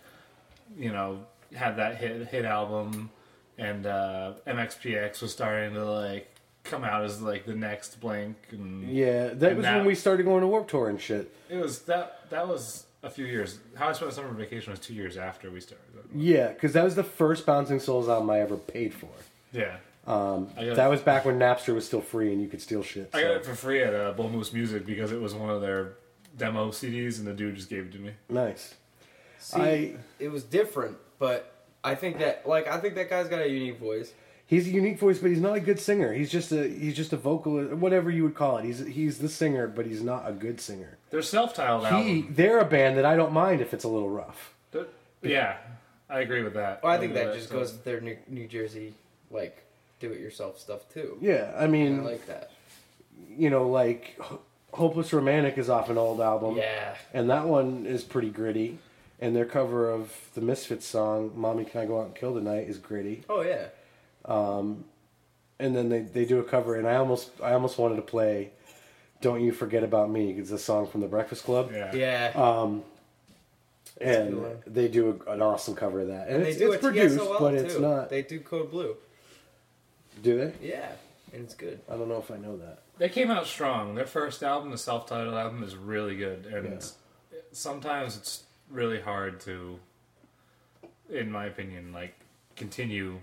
[0.76, 1.20] you know,
[1.54, 3.10] had that hit hit album,
[3.58, 8.90] and uh, MXPX was starting to like come out as like the next Blink, and
[8.90, 11.32] Yeah, that was that- when we started going to Warped Tour and shit.
[11.50, 13.58] it was that that was a few years.
[13.76, 15.84] How I spent summer vacation was two years after we started.
[16.14, 19.08] Yeah, because that was the first Bouncing Souls album I ever paid for.
[19.52, 23.10] Yeah, Um, that was back when Napster was still free and you could steal shit.
[23.14, 25.60] I got it for free at uh, Bull Moose Music because it was one of
[25.60, 25.92] their
[26.38, 28.12] demo CDs, and the dude just gave it to me.
[28.28, 28.74] Nice.
[29.38, 31.52] See, I- it was different, but
[31.84, 34.12] I think that like I think that guy's got a unique voice.
[34.46, 36.12] He's a unique voice, but he's not a good singer.
[36.12, 38.64] He's just a he's just a vocalist, whatever you would call it.
[38.64, 40.96] He's he's the singer, but he's not a good singer.
[41.10, 42.34] They're self-titled He album.
[42.34, 44.54] they're a band that I don't mind if it's a little rough.
[44.72, 44.86] They're-
[45.22, 45.56] Yeah,
[46.08, 46.82] I agree with that.
[46.82, 48.94] Well, I think that Uh, just goes with their New, New Jersey
[49.30, 49.62] like
[50.00, 51.18] do-it-yourself stuff too.
[51.20, 52.50] Yeah, I mean, I mean, like that.
[53.36, 54.40] you know, like Ho-
[54.78, 56.56] Hopeless Romantic is off an old album.
[56.56, 56.94] Yeah.
[57.12, 58.78] And that one is pretty gritty.
[59.20, 62.68] And their cover of the Misfits song, Mommy Can I Go Out and Kill Tonight,
[62.68, 63.24] is gritty.
[63.28, 63.66] Oh yeah.
[65.60, 68.50] And then they, they do a cover, and I almost I almost wanted to play
[69.20, 71.70] Don't You Forget About Me, it's a song from the Breakfast Club.
[71.72, 71.94] Yeah.
[71.94, 72.32] Yeah.
[72.36, 72.84] Um,
[74.00, 76.28] and they do a, an awesome cover of that.
[76.28, 78.10] And, and they it's, do it's it produced, TSOL but it's not.
[78.10, 78.96] They do Code Blue.
[80.22, 80.52] do they?
[80.68, 80.92] Yeah,
[81.32, 81.80] and it's good.
[81.90, 82.82] I don't know if I know that.
[82.98, 83.94] They came out strong.
[83.94, 86.84] Their first album, the self-titled album, is really good, and
[87.52, 89.78] sometimes it's really hard to,
[91.08, 92.14] in my opinion, like
[92.56, 93.20] continue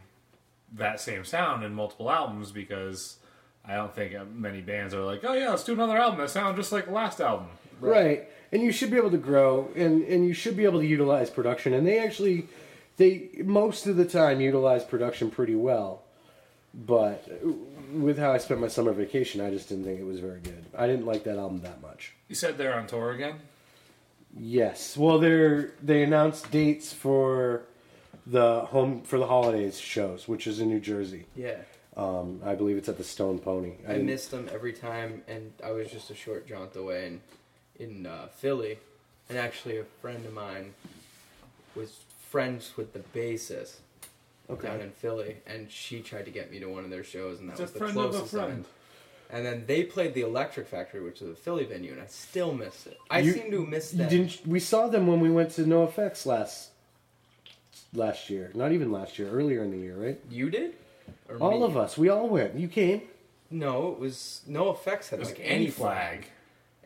[0.73, 3.17] that same sound in multiple albums because
[3.63, 6.57] I don't think many bands are like, oh yeah, let's do another album that sounds
[6.57, 7.47] just like the last album.
[7.79, 8.29] Right.
[8.51, 11.29] And you should be able to grow and, and you should be able to utilize
[11.29, 12.47] production and they actually
[12.97, 16.03] they most of the time utilize production pretty well.
[16.77, 17.27] But
[17.93, 20.65] with how I spent my summer vacation, I just didn't think it was very good.
[20.77, 22.13] I didn't like that album that much.
[22.27, 23.35] You said they're on tour again.
[24.37, 24.97] Yes.
[24.97, 27.63] Well, they're they announced dates for
[28.27, 31.25] the home for the holidays shows, which is in New Jersey.
[31.35, 31.57] Yeah.
[31.95, 33.75] Um, I believe it's at the Stone Pony.
[33.87, 37.21] I didn't- missed them every time, and I was just a short jaunt away in
[37.77, 38.79] in uh, Philly,
[39.29, 40.73] and actually a friend of mine
[41.73, 43.75] was friends with the bassist
[44.61, 47.49] down in Philly, and she tried to get me to one of their shows, and
[47.49, 48.33] that It's a was the friend of a closest.
[48.35, 48.53] I friend.
[48.53, 48.65] went.
[49.31, 52.53] And then they played the Electric Factory, which is a Philly venue, and I still
[52.53, 52.97] missed it.
[53.09, 54.09] I You- seem to miss missed that.
[54.09, 54.45] didn't.
[54.45, 56.69] We saw them when we went to NOFX last
[57.93, 58.51] last year.
[58.53, 59.29] Not even last year.
[59.29, 60.19] Earlier in the year, right?
[60.29, 60.75] You did?
[61.29, 61.65] Or All me?
[61.65, 61.97] of us.
[61.97, 62.55] We all went.
[62.55, 63.01] You came.
[63.49, 66.27] No, it was NOFX had It was like Anti-Flag.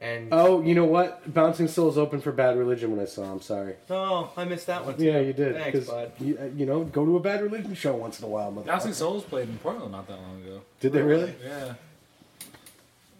[0.01, 1.33] And Oh, you know what?
[1.33, 3.23] Bouncing Souls open for Bad Religion when I saw.
[3.23, 3.75] I'm sorry.
[3.89, 4.95] oh, I missed that one.
[4.97, 5.03] Too.
[5.03, 5.55] Yeah, you did.
[5.55, 6.11] Thanks, 'cause bud.
[6.19, 8.49] You, uh, you know, go to a Bad Religion show once in a while.
[8.51, 8.95] Bouncing motherfucker.
[8.95, 10.61] Souls played in Portland not that long ago.
[10.79, 11.35] Did they really?
[11.43, 11.73] Yeah.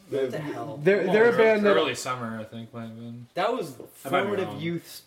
[0.09, 0.79] What the hell?
[0.83, 3.27] They're they're a band that early summer, I think, might have been.
[3.35, 3.73] That was
[4.05, 4.59] I might be formative wrong.
[4.59, 5.01] youth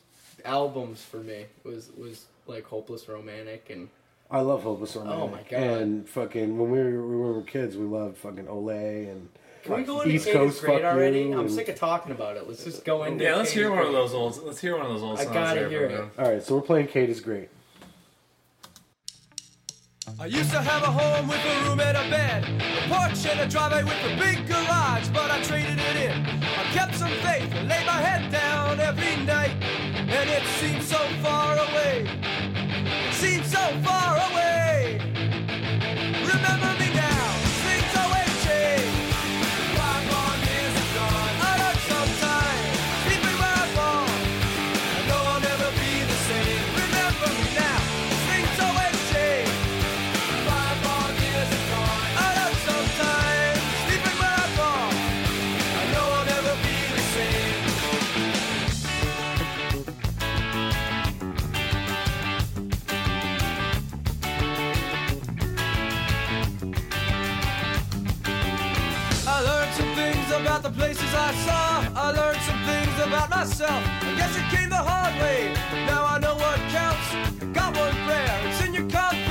[0.45, 1.47] albums for me.
[1.65, 3.89] Was was like hopeless romantic and
[4.31, 5.21] I love Hopeless Romantic.
[5.21, 5.61] Oh my God.
[5.79, 9.29] And fucking when we were, when we were kids, we loved fucking Olay and
[9.63, 11.21] Can we go into East Kate Coast Great Fuck already?
[11.23, 12.49] You I'm sick of talking about it.
[12.49, 14.43] Let's just go into Yeah, let's hear is one of those old.
[14.45, 15.35] Let's hear one of those old I songs.
[15.35, 15.99] gotta here hear from it.
[15.99, 16.11] them.
[16.19, 17.49] All right, so we're playing Kate is Great.
[20.19, 23.41] I used to have a home with a room and a bed, a porch and
[23.41, 26.27] a driveway with a big garage, but I traded it in.
[26.43, 30.99] I kept some faith and laid my head down every night, and it seemed so
[31.23, 32.07] far away.
[33.09, 34.02] It seemed so far
[70.71, 73.83] things I saw, I learned some things about myself.
[74.03, 75.53] I guess it came the hard way.
[75.87, 77.09] Now I know what counts.
[77.53, 79.22] Got one prayer, it's in your confidence.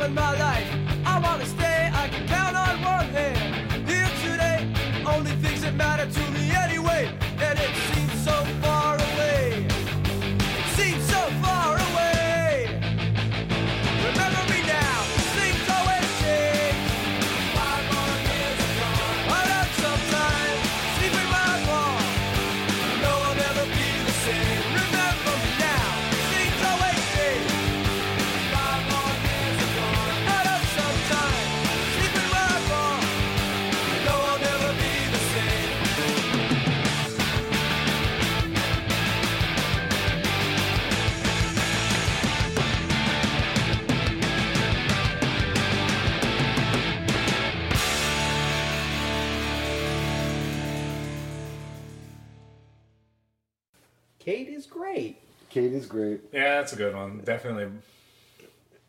[0.00, 0.77] In my life.
[55.68, 55.72] Great.
[55.72, 57.20] Kate is great, Yeah, that's a good one.
[57.24, 57.68] Definitely.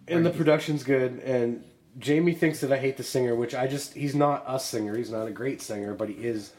[0.08, 1.20] and the production's good.
[1.20, 1.64] And
[1.98, 4.96] Jamie thinks that I hate the singer, which I just—he's not a singer.
[4.96, 6.54] He's not a great singer, but he is.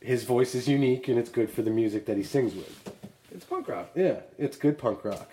[0.00, 2.92] His voice is unique, and it's good for the music that he sings with.
[3.32, 3.90] It's punk rock.
[3.94, 5.30] Yeah, it's good punk rock.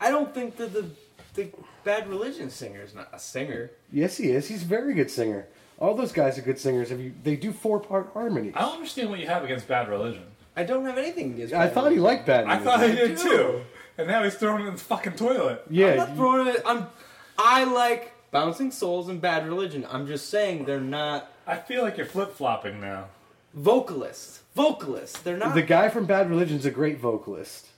[0.00, 0.86] I don't think that the
[1.34, 1.48] the
[1.84, 3.70] Bad Religion singer is not a singer.
[3.90, 4.48] Yes, he is.
[4.48, 5.46] He's a very good singer.
[5.78, 6.90] All those guys are good singers.
[6.90, 7.12] Have you?
[7.24, 8.52] They do four-part harmonies.
[8.56, 10.24] I don't understand what you have against bad religion.
[10.56, 11.54] I don't have anything against.
[11.54, 12.44] I Bad thought he liked bad.
[12.46, 13.22] I thought he did do.
[13.22, 13.60] too.
[13.98, 15.62] And now he's throwing it in the fucking toilet.
[15.70, 16.62] Yeah, I'm not you- throwing it.
[16.66, 16.86] I'm.
[17.38, 19.86] I like Bouncing Souls and Bad Religion.
[19.90, 23.06] I'm just saying they're not I feel like you're flip flopping now.
[23.54, 24.40] vocalists.
[24.54, 25.18] Vocalists.
[25.20, 25.54] They're not.
[25.54, 27.68] the guy from Bad Religion's a great vocalist.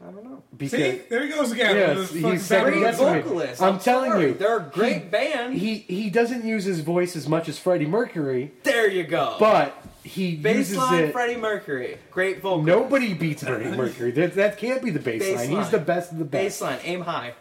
[0.00, 0.42] I don't know.
[0.56, 1.74] Because See, there he goes again.
[1.76, 3.24] Yes, with his he's fucking second bad Great guessing religion.
[3.30, 3.34] me.
[3.34, 3.62] vocalists.
[3.62, 4.26] I'm telling sorry.
[4.28, 5.54] you, they're a great band.
[5.54, 9.36] he he doesn't use his voice as much as Freddie Mercury, there you go.
[9.40, 11.12] but he uses baseline.
[11.12, 11.98] Freddie Mercury.
[12.10, 12.66] Great vocalist.
[12.66, 14.10] Nobody beats Freddie Mercury.
[14.12, 15.36] That, that can't be the baseline.
[15.36, 15.58] Baseline.
[15.58, 16.60] He's the best of the best.
[16.60, 16.80] Baseline.
[16.84, 17.34] Aim high.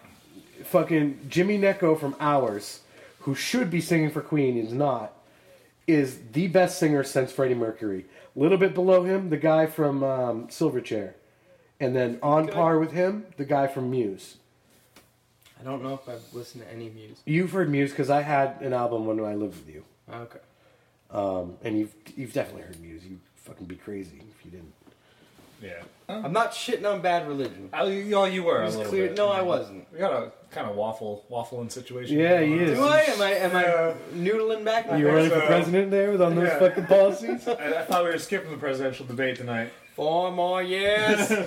[0.63, 2.81] Fucking Jimmy Gnecco from Ours,
[3.19, 5.13] who should be singing for Queen, is not,
[5.85, 8.05] is the best singer since Freddie Mercury.
[8.35, 11.13] A little bit below him, the guy from um, Silverchair.
[11.79, 14.37] And then on par with him, the guy from Muse.
[15.59, 17.19] I don't know if I've listened to any Muse.
[17.25, 19.83] You've heard Muse because I had an album when I lived with you.
[20.11, 20.39] Okay.
[21.11, 23.03] Um, and you've you've definitely heard Muse.
[23.05, 24.73] You'd fucking be crazy if you didn't.
[25.61, 25.81] Yeah.
[26.07, 27.69] I'm not shitting on Bad Religion.
[27.73, 29.07] Oh, you, oh, you were a was little clear.
[29.07, 29.17] bit.
[29.17, 29.91] No, I wasn't.
[29.91, 32.17] We got a kind of waffle waffling situation.
[32.19, 32.61] Yeah, going he on.
[32.69, 32.77] is.
[32.77, 32.99] Do I?
[33.01, 33.31] Am I?
[33.33, 33.93] Am Yeah.
[34.13, 34.87] I noodling back?
[34.87, 35.47] my You running for so.
[35.47, 36.59] president there with on those Yeah.
[36.59, 37.47] fucking policies?
[37.47, 39.71] I, I thought we were skipping the presidential debate tonight.
[39.95, 41.31] Four more years.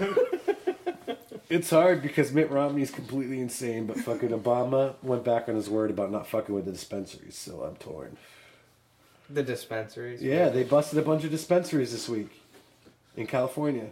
[1.49, 5.91] It's hard because Mitt Romney's completely insane, but fucking Obama went back on his word
[5.91, 8.17] about not fucking with the dispensaries, so I'm torn.
[9.33, 10.23] The dispensaries.
[10.23, 12.31] Yeah, they busted a bunch of dispensaries this week
[13.17, 13.87] in California.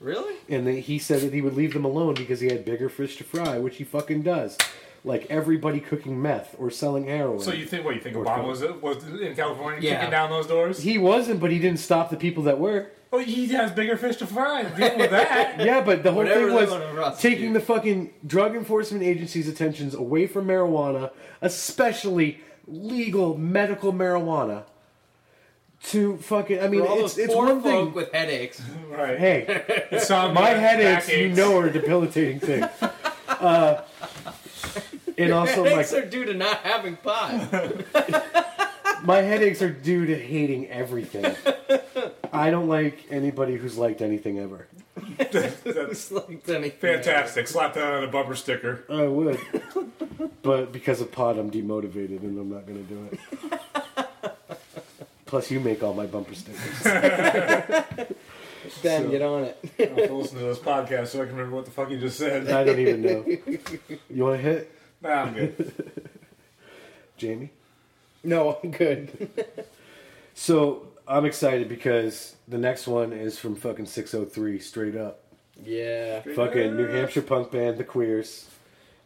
[0.00, 0.34] Really?
[0.48, 3.16] And they, he said that he would leave them alone because he had bigger fish
[3.16, 4.56] to fry, which he fucking does.
[5.04, 7.40] Like everybody cooking meth or selling heroin.
[7.40, 9.96] So you think what you think Or Obama Phil- was uh, was in California Yeah.
[9.96, 10.82] kicking down those doors?
[10.82, 12.88] he wasn't, but he didn't stop the people that were.
[13.10, 14.64] Oh, he has bigger fish to fry.
[14.64, 15.58] Deal with that.
[15.64, 17.32] Yeah, but the whole Whatever thing they was wanna prosecute.
[17.32, 24.64] taking the fucking drug enforcement agency's attentions away from marijuana, especially legal medical marijuana,
[25.84, 26.60] to fucking.
[26.60, 27.94] I mean, For all it's those it's poor one folk thing.
[27.94, 28.60] with headaches.
[28.90, 29.18] right.
[29.18, 31.36] Hey, Insomnia, my headaches, you backaches.
[31.38, 32.64] know, are a debilitating thing.
[33.28, 33.82] Uh,
[35.16, 37.30] and also, my headaches are due to not having pot.
[39.04, 41.36] my headaches are due to hating everything.
[42.32, 44.66] I don't like anybody who's liked anything ever.
[45.18, 47.48] That's It's like anything fantastic.
[47.48, 48.84] Slap that on a bumper sticker.
[48.88, 49.38] I would,
[50.42, 53.18] but because of pot, I'm demotivated and I'm not going to do it.
[55.26, 56.82] Plus, you make all my bumper stickers.
[58.82, 59.58] Ben, So- get on it.
[59.78, 61.98] I have to listen to this podcast so I can remember what the fuck you
[61.98, 62.48] just said.
[62.50, 63.24] I don't even know.
[64.10, 65.94] You want to hit Nah, I'm good.
[67.16, 67.50] Jamie?
[68.24, 69.30] no, I'm good.
[70.34, 75.20] So I'm excited because the next one is from fucking 603 straight up.
[75.64, 76.20] yeah.
[76.20, 78.46] Fucking New Hampshire punk band, The Queers.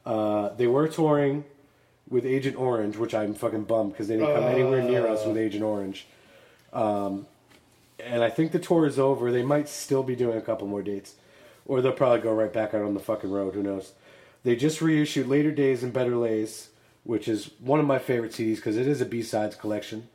[0.05, 1.45] Uh, they were touring
[2.09, 5.37] with Agent Orange, which I'm fucking bummed because they didn't come anywhere near us with
[5.37, 6.07] Agent Orange.
[6.73, 7.27] Um,
[8.01, 9.31] and I think the tour is over.
[9.31, 11.15] They might still be doing a couple more dates,
[11.67, 13.55] or they'll probably go right back out on the fucking road.
[13.55, 13.93] Who knows?
[14.43, 16.71] They just reissued Later Days and Better Lays,
[17.05, 20.09] which is one of my favorite CDs because it is a B sides collection,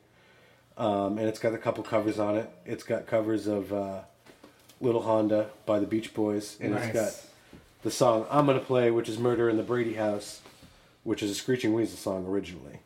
[0.78, 2.48] um, and it's got a couple covers on it.
[2.64, 4.00] It's got covers of uh,
[4.80, 7.26] Little Honda by the Beach Boys, and it's got
[7.82, 10.40] the song I'm gonna play, which is Murder in the Brady House,
[11.02, 12.80] which is a Screeching Weasel song originally.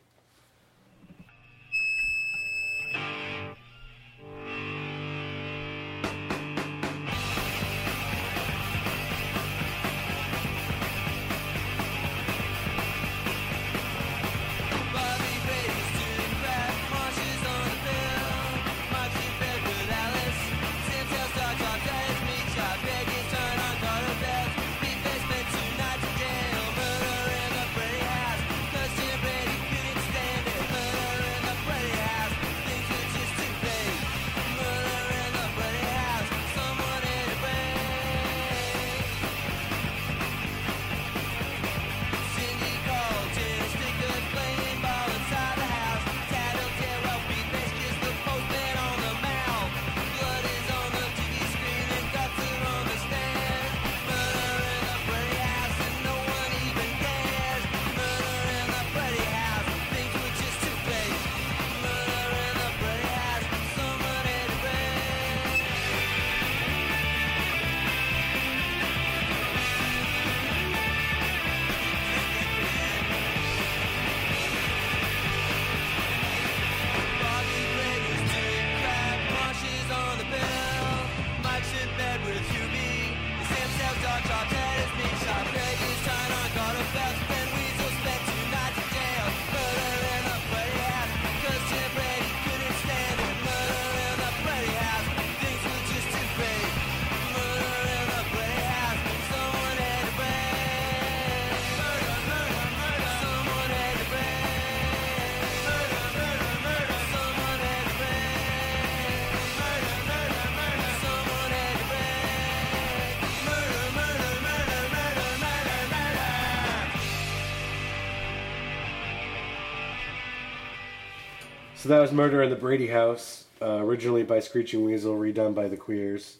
[121.83, 125.67] So that was Murder in the Brady House, uh, originally by Screeching Weasel, redone by
[125.67, 126.37] the Queers.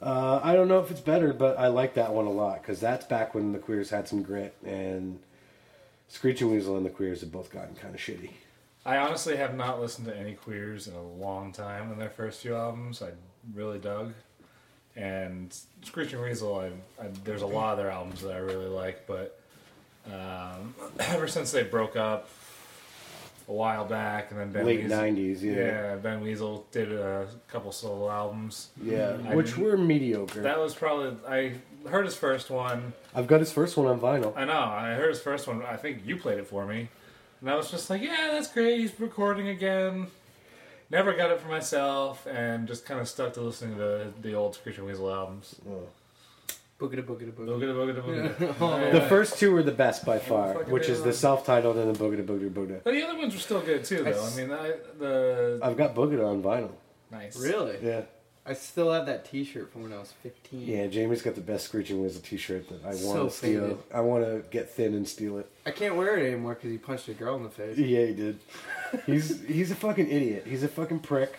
[0.00, 2.80] Uh, I don't know if it's better, but I like that one a lot because
[2.80, 5.18] that's back when the Queers had some grit, and
[6.08, 8.30] Screeching Weasel and the Queers have both gotten kind of shitty.
[8.86, 11.92] I honestly have not listened to any Queers in a long time.
[11.92, 13.10] In their first few albums, I
[13.52, 14.14] really dug.
[14.96, 19.06] And Screeching Weasel, I, I, there's a lot of their albums that I really like,
[19.06, 19.38] but
[20.06, 22.30] um, ever since they broke up
[23.52, 25.52] a while back, and then Ben Late Weasel, 90s, yeah.
[25.54, 28.68] yeah, Ben Weasel did a couple solo albums.
[28.82, 30.40] Yeah, I which didn't- were mediocre.
[30.40, 31.52] That was probably I
[31.88, 32.92] heard his first one.
[33.14, 34.32] I've got his first one on vinyl.
[34.36, 34.52] I know.
[34.58, 35.62] I heard his first one.
[35.64, 36.88] I think you played it for me,
[37.40, 38.78] and I was just like, "Yeah, that's great.
[38.80, 40.06] He's recording again."
[40.90, 44.54] Never got it for myself, and just kind of stuck to listening to the old
[44.54, 45.56] Screeching Weasel albums.
[46.82, 47.46] Boogada boogada boogada.
[47.58, 48.02] Boogada, boogada,
[48.38, 48.54] boogada.
[48.60, 51.94] Oh, The first two were the best by far, fucking which is the self-titled and
[51.94, 52.80] the Boogada Boogada Boogada.
[52.84, 54.10] But the other ones were still good too, though.
[54.10, 56.72] I, s- mean, I, the I've got Boogada on vinyl.
[57.10, 57.36] nice.
[57.38, 57.76] Really?
[57.82, 58.02] Yeah,
[58.44, 60.66] I still have that T-shirt from when I was 15.
[60.66, 60.88] yeah.
[60.88, 63.60] Jamie's got the best Screeching Weasel T-shirt that I want So to steal.
[63.62, 63.78] faded.
[63.94, 65.48] I want to get thin and steal it.
[65.64, 67.78] I can't wear it anymore because he punched a girl in the face.
[67.78, 68.38] Yeah, he did.
[69.06, 70.44] He's he's a fucking idiot.
[70.46, 71.34] He's a fucking prick.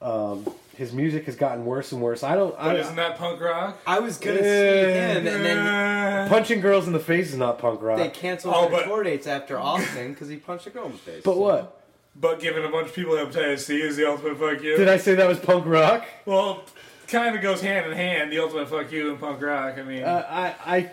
[0.00, 2.22] Um, his music has gotten worse and worse.
[2.22, 2.54] I don't.
[2.58, 3.78] I, But isn't that punk rock?
[3.86, 7.82] I was gonna see him, and then punching girls in the face is not punk
[7.82, 7.98] rock.
[7.98, 10.92] they canceled Oh, their but- tour dates after Austin because he punched a girl in
[10.92, 11.22] the face.
[11.24, 11.82] but so- what?
[12.18, 14.76] But giving a bunch of people hepatitis C is the ultimate fuck you.
[14.76, 16.06] Did I say that was punk rock?
[16.24, 16.62] Well,
[17.08, 18.32] kind of goes hand in hand.
[18.32, 19.76] The ultimate fuck you and punk rock.
[19.78, 20.90] I mean, Uh, I I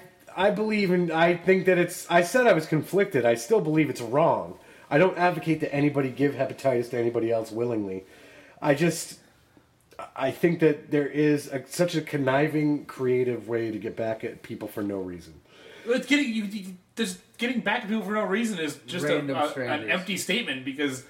[0.48, 2.06] I believe and I think that it's.
[2.10, 3.26] I said I was conflicted.
[3.26, 4.58] I still believe it's wrong.
[4.92, 8.04] I don't advocate that anybody give hepatitis to anybody else willingly.
[8.62, 9.20] I just.
[10.16, 14.42] I think that there is a, such a conniving, creative way to get back at
[14.44, 15.34] people for no reason.
[15.86, 16.74] It's getting you, you.
[16.96, 20.64] Just getting back at people for no reason is just a, a- an empty statement
[20.64, 21.04] because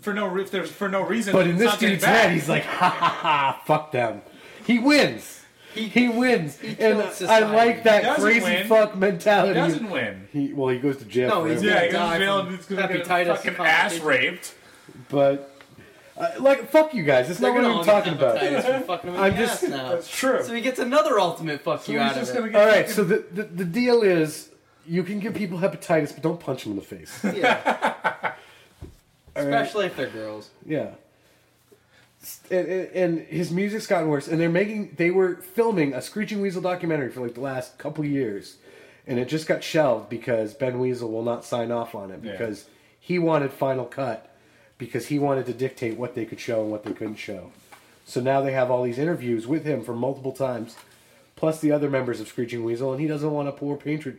[0.00, 1.32] for no if there's for no reason.
[1.32, 4.22] But in this dude's head, he's like, ha ha ha, fuck them.
[4.66, 5.36] He wins.
[5.74, 8.66] He, wins, and I like that crazy win.
[8.66, 9.48] fuck mentality.
[9.60, 10.26] he doesn't win.
[10.32, 11.28] He well, he goes to jail.
[11.28, 11.66] No, for he's it.
[11.66, 14.54] Yeah, he die goes to jail from and he's gonna get hepatitis fucking ass raped.
[15.08, 15.57] but
[16.18, 17.28] uh, like, fuck you guys.
[17.28, 18.38] That's They're not what I'm talking about.
[18.38, 19.88] hepatitis from fucking him in I'm just- ass now.
[19.90, 20.42] That's true.
[20.42, 22.54] So he gets another ultimate fuck So you out of it.
[22.56, 24.50] All right, so the, the the deal is,
[24.86, 27.22] you can give people hepatitis, but don't punch them in the face.
[27.36, 27.94] Yeah,
[29.36, 29.44] All right?
[29.54, 30.50] especially if they're girls.
[30.66, 30.90] Yeah.
[32.50, 34.94] And, and, and his music's gotten worse, and they're making.
[34.96, 38.56] They were filming a Screeching Weasel documentary for like the last couple years,
[39.06, 42.32] and it just got shelved because Ben Weasel will not sign off on it Yeah.
[42.32, 42.66] because
[42.98, 44.27] he wanted Final Cut
[44.78, 47.50] because he wanted to dictate what they could show and what they couldn't show.
[48.06, 50.76] So now they have all these interviews with him for multiple times,
[51.36, 54.16] plus the other members of Screeching Weasel, and he doesn't want a poor portrait,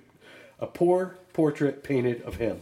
[0.60, 2.62] a poor portrait painted of him.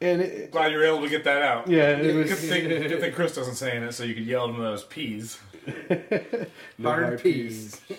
[0.00, 1.68] And it, Glad you were able to get that out.
[1.68, 4.24] yeah, it was Good thing, good thing Chris doesn't say in it, so you could
[4.26, 5.38] yell at him those peas.
[6.76, 7.80] No Hard hard peas.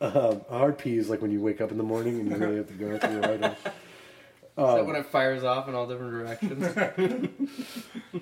[0.00, 2.56] Um, hard pee is like when you wake up in the morning and you really
[2.58, 3.56] have to go through your
[4.58, 4.68] item.
[4.70, 6.64] Is that um, when it fires off in all different directions?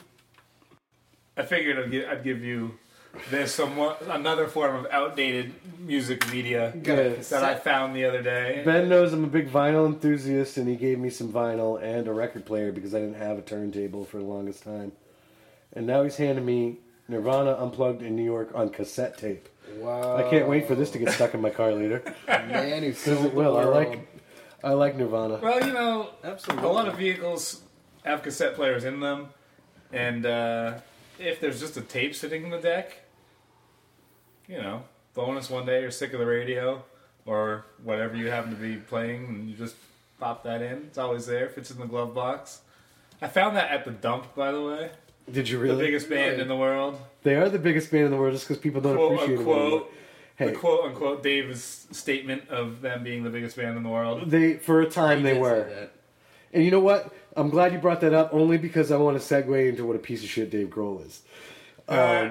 [1.37, 2.79] I figured I'd give, I'd give you
[3.31, 7.23] this somewhat another form of outdated music media Good.
[7.25, 8.63] that I found the other day.
[8.65, 12.13] Ben knows I'm a big vinyl enthusiast, and he gave me some vinyl and a
[12.13, 14.93] record player because I didn't have a turntable for the longest time.
[15.73, 16.79] And now he's handing me
[17.09, 19.49] Nirvana Unplugged in New York on cassette tape.
[19.77, 20.17] wow.
[20.17, 22.03] I can't wait for this to get stuck in my car later.
[22.27, 23.57] Man who Because sold it the will.
[23.57, 24.16] I like,
[24.65, 25.39] I like Nirvana.
[25.43, 26.65] Well, you know, Absolutely.
[26.69, 27.63] a lot of vehicles
[28.05, 29.29] have cassette players in them,
[29.93, 30.75] and uh,
[31.19, 33.01] if there's just a tape sitting in the deck,
[34.49, 34.83] you know,
[35.15, 36.83] bonus one day you're sick of the radio
[37.27, 39.77] or whatever you happen to be playing, and you just
[40.19, 40.79] pop that in.
[40.87, 41.49] It's always there.
[41.49, 42.61] Fits in the glove box.
[43.21, 44.91] I found that at the dump, by the way.
[45.31, 45.77] Did you really?
[45.77, 46.43] The biggest band Really?
[46.43, 47.01] in the world.
[47.25, 49.83] They are the biggest band in the world just because people don't Quote appreciate them.
[50.39, 50.49] Anymore.
[50.49, 50.49] unquote.
[50.49, 54.31] Hey, The quote unquote Dave's statement of them being the biggest band in the world.
[54.31, 55.89] they for a time He they were.
[56.53, 57.13] And you know what?
[57.37, 59.99] I'm glad you brought that up only because I want to segue into what a
[59.99, 61.23] piece of shit Dave Grohl is.
[61.89, 62.31] Uh,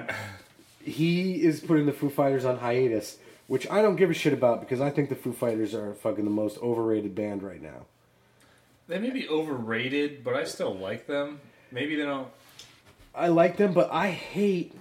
[0.84, 4.60] He is putting the Foo Fighters on hiatus, which I don't give a shit about
[4.60, 7.86] because I think the Foo Fighters are fucking the most overrated band right now.
[8.88, 11.40] they may be overrated, but I still like them.
[11.72, 12.28] Maybe they don't.
[13.14, 14.74] I like them, but I hate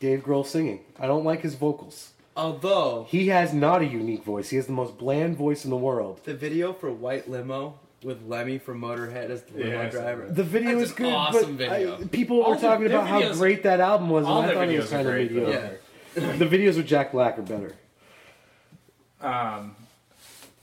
[0.00, 0.80] Dave Grohl singing.
[0.98, 2.12] I don't like his vocals.
[2.36, 4.50] Although He has not a unique voice.
[4.50, 6.20] He has the most bland voice in the world.
[6.24, 10.26] the video for White Limo with Lemmy from Motorhead as the limo Yeah, driver.
[10.28, 11.98] The video That's is an good, awesome but video.
[12.00, 14.38] I, people All were the- talking their about how videos- great that album was, all
[14.42, 15.40] and I their thought it was are kind of great, though.
[15.46, 15.80] mediocre.
[16.16, 16.36] yeah.
[16.36, 17.74] The videos with Jack Black are better.
[19.20, 19.74] Um,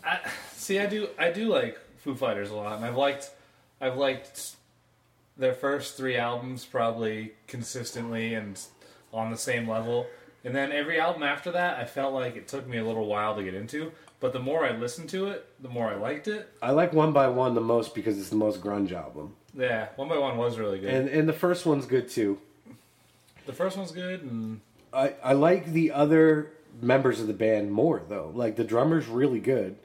[0.04, 0.20] I,
[0.56, 3.32] see, I do, I do like Foo Fighters a lot, and I've liked,
[3.80, 4.56] I've liked
[5.38, 8.60] their first three albums probably consistently and
[9.12, 10.06] on the same level.
[10.44, 13.36] And then every album after that, I felt like it took me a little while
[13.36, 13.92] to get into.
[14.20, 16.48] But the more I listened to it, the more I liked it.
[16.62, 20.08] I like One by One the most because it's the most grunge album, Yeah, one
[20.10, 20.94] by one was really good.
[20.94, 22.40] and and the first one's good too.
[23.46, 24.62] the first one's good, and
[24.94, 28.32] I I like the other members of the band more though.
[28.34, 29.76] Like the drummer's really good,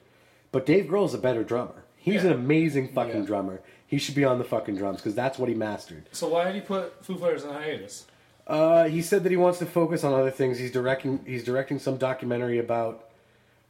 [0.53, 1.85] but Dave Grohl's a better drummer.
[1.97, 2.31] He's Yeah.
[2.31, 3.27] an amazing fucking Yeah.
[3.27, 3.61] drummer.
[3.87, 6.09] He should be on the fucking drums because that's what he mastered.
[6.13, 8.07] so why did he put Foo Fighters on hiatus?
[8.47, 10.59] Uh, he said that he wants to focus on other things.
[10.59, 11.21] He's directing.
[11.27, 13.05] He's directing some documentary about.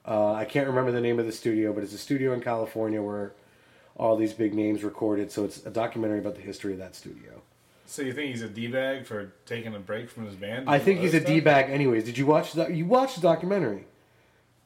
[0.06, 3.02] Uh, I can't remember the name of the studio, but it's a studio in California
[3.02, 3.32] where
[3.96, 5.32] all these big names recorded.
[5.32, 7.42] So it's a documentary about the history of that studio.
[7.86, 10.68] So you think he's a d bag for taking a break from his band?
[10.68, 11.70] I think he's a d bag.
[11.70, 12.74] Anyways, did you watch that?
[12.74, 13.84] You watched the documentary,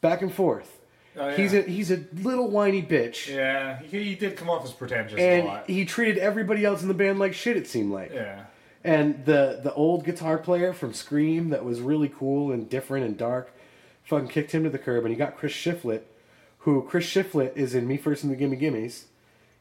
[0.00, 0.78] back and forth.
[1.16, 1.36] Oh, yeah.
[1.36, 5.18] He's a he's a little whiny bitch, Yeah, he, he did come off as pretentious
[5.18, 5.68] a and lot.
[5.68, 7.56] he treated everybody else in the band like shit.
[7.56, 8.12] It seemed like.
[8.12, 8.44] yeah.
[8.82, 13.16] And the the old guitar player from Scream that was really cool and different and
[13.16, 13.52] dark,
[14.04, 15.04] fucking kicked him to the curb.
[15.04, 16.02] And he got Chris Shiflett,
[16.60, 19.04] who Chris Shiflett is in Me First and the Gimme Gimmes.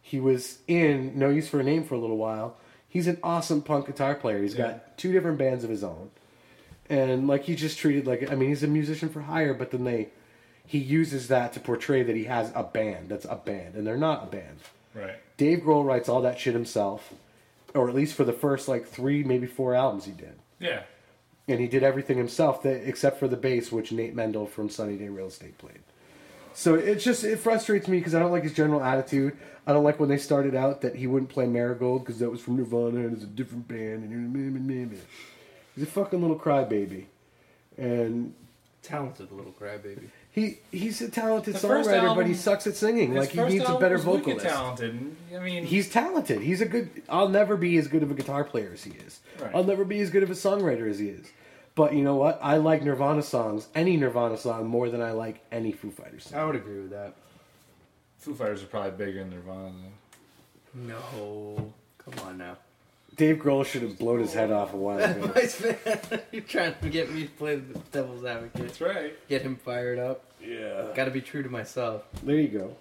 [0.02, 2.56] He was in No Use for a Name for a little while.
[2.88, 4.42] He's an awesome punk guitar player.
[4.42, 4.68] He's Yeah.
[4.72, 6.10] got two different bands of his own,
[6.90, 9.84] and like he's just treated like I mean he's a musician for hire, but then
[9.84, 10.10] they
[10.66, 13.98] he uses that to portray that he has a band that's a band, and they're
[13.98, 14.60] not a band.
[14.96, 15.16] Right.
[15.36, 17.14] Dave Grohl writes all that shit himself,
[17.74, 20.40] or at least for the first like three, maybe four albums he did.
[20.60, 20.84] Yeah.
[21.48, 24.98] And he did everything himself, that, except for the bass, which Nate Mendel from Sunny
[24.98, 25.80] Day Real Estate played.
[26.54, 29.38] So it's just it frustrates me because I don't like his general attitude.
[29.66, 32.42] I don't like when they started out that he wouldn't play Marigold because that was
[32.42, 34.04] from Nirvana and it's a different band.
[34.04, 35.00] And
[35.76, 37.06] he's a fucking little crybaby,
[37.78, 38.34] and
[38.82, 40.10] Talented little crybaby.
[40.32, 43.16] He he's a talented The first songwriter, but he sucks at singing.
[43.16, 44.46] Like he needs a better was wicked vocalist.
[44.46, 45.16] talented.
[45.36, 46.42] I mean, He's talented.
[46.42, 46.90] He's a good.
[47.10, 49.20] I'll never be as good of a guitar player as he is.
[49.40, 49.52] Right.
[49.56, 51.32] I'll never be as good of a songwriter as he is.
[51.76, 52.40] But you know what?
[52.44, 56.40] I like Nirvana songs, any Nirvana song, more than I like any Foo Fighters song.
[56.40, 57.16] I would agree with that.
[58.20, 59.72] Foo Fighters are probably bigger than Nirvana.
[60.76, 60.94] Though.
[61.56, 62.58] No, come on now.
[63.20, 65.28] Dave Grohl should have blown his head off a while ago.
[65.36, 65.78] Vice man,
[66.32, 68.62] you're trying to get me to play the devil's advocate.
[68.62, 69.28] That's right.
[69.28, 70.24] Get him fired up.
[70.42, 70.86] yeah.
[70.96, 72.04] Got to be true to myself.
[72.24, 72.76] There you go.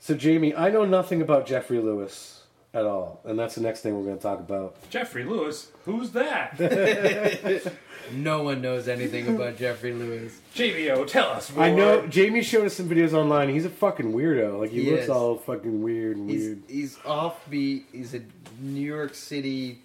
[0.00, 3.94] So Jamie, I know nothing about Jeffrey Lewis at all, and that's the next thing
[3.94, 4.76] we're going to talk about.
[4.88, 6.56] Jeffrey Lewis, who's that?
[8.12, 10.38] No one knows anything about Jeffrey Lewis.
[10.54, 11.64] JVO, tell us more.
[11.64, 13.48] I know Jamie showed us some videos online.
[13.48, 14.60] He's a fucking weirdo.
[14.60, 15.10] Like he, He looks is.
[15.10, 16.62] all fucking weird and He's weird.
[16.68, 17.82] he's offbeat.
[17.90, 18.20] He's a
[18.60, 19.80] New York City,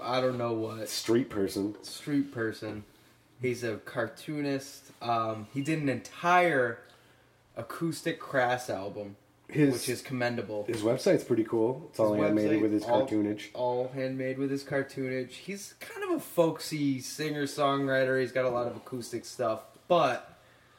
[0.00, 1.74] I don't know what Street person.
[1.82, 2.84] street person.
[3.40, 4.90] He's a cartoonist.
[5.02, 6.78] Um, he did an entire
[7.56, 9.16] acoustic Crass album,
[9.48, 10.64] His which is commendable.
[10.66, 11.86] his website's pretty cool.
[11.90, 13.42] It's all His animated website, with his all- cartoonage.
[13.54, 15.30] all handmade with his cartoonage.
[15.30, 18.20] He's kind of a folksy singer songwriter.
[18.20, 20.30] He's got a lot of acoustic stuff, but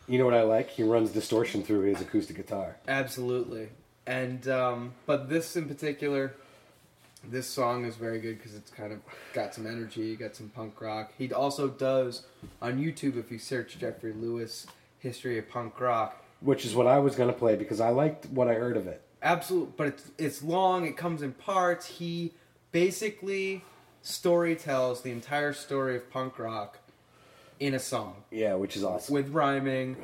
[0.08, 0.70] You know what I like?
[0.70, 2.78] He runs distortion through his acoustic guitar.
[2.88, 3.70] absolutely.
[4.08, 6.34] And um, but this in particular,
[7.30, 9.00] this song is very good because it's kind of
[9.34, 11.12] got some energy, got some punk rock.
[11.18, 12.24] He also does
[12.62, 14.68] on YouTube if you search Jeffrey Lewis
[15.00, 16.22] history of punk rock.
[16.42, 19.02] Which is what I was gonna play because I liked what I heard of it.
[19.22, 20.86] Absolute, but it's it's long.
[20.86, 21.86] It comes in parts.
[21.88, 22.34] He
[22.72, 23.64] basically
[24.02, 26.78] story tells the entire story of punk rock
[27.60, 29.14] in a song Yeah, which is awesome.
[29.14, 29.96] with rhyming.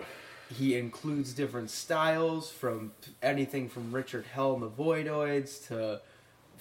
[0.49, 6.01] He includes different styles from anything from Richard Hell and the Voidoids to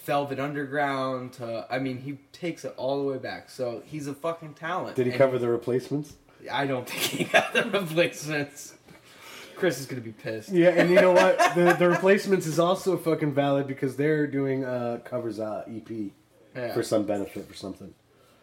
[0.05, 3.51] Velvet Underground to I mean he takes it all the way back.
[3.51, 4.97] So he's a fucking talent.
[4.97, 6.15] Did he And cover the replacements?
[6.51, 8.75] I don't think he got the replacements.
[9.57, 10.51] Chris is gonna be pissed.
[10.51, 11.37] Yeah, and you know what?
[11.55, 15.91] the the replacements is also fucking valid because they're doing uh covers uh EP
[16.57, 16.73] Yeah.
[16.73, 17.93] for some benefit for something.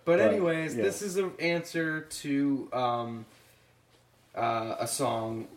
[0.06, 0.84] But Right, anyways, yeah.
[0.84, 3.26] this is an answer to um,
[4.34, 5.48] uh, a song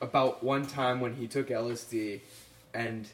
[0.00, 2.20] about one time when he took LSD,
[2.74, 3.06] and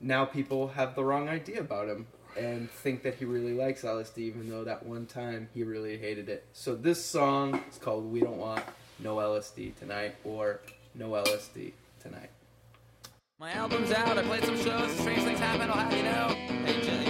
[0.00, 4.18] now people have the wrong idea about him and think that he really likes LSD,
[4.18, 6.46] even though that one time he really hated it.
[6.52, 8.62] So this song is called "We Don't Want
[9.00, 10.60] No LSD Tonight" or
[10.94, 12.30] "No LSD Tonight."
[13.40, 16.28] My album's out, I played some shows, strange things happen, I'll have you know.
[16.64, 17.08] Hey Jenny,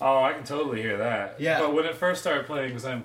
[0.00, 1.36] Oh, I can totally hear that.
[1.38, 1.60] Yeah.
[1.60, 3.04] But when it first started playing, because I'm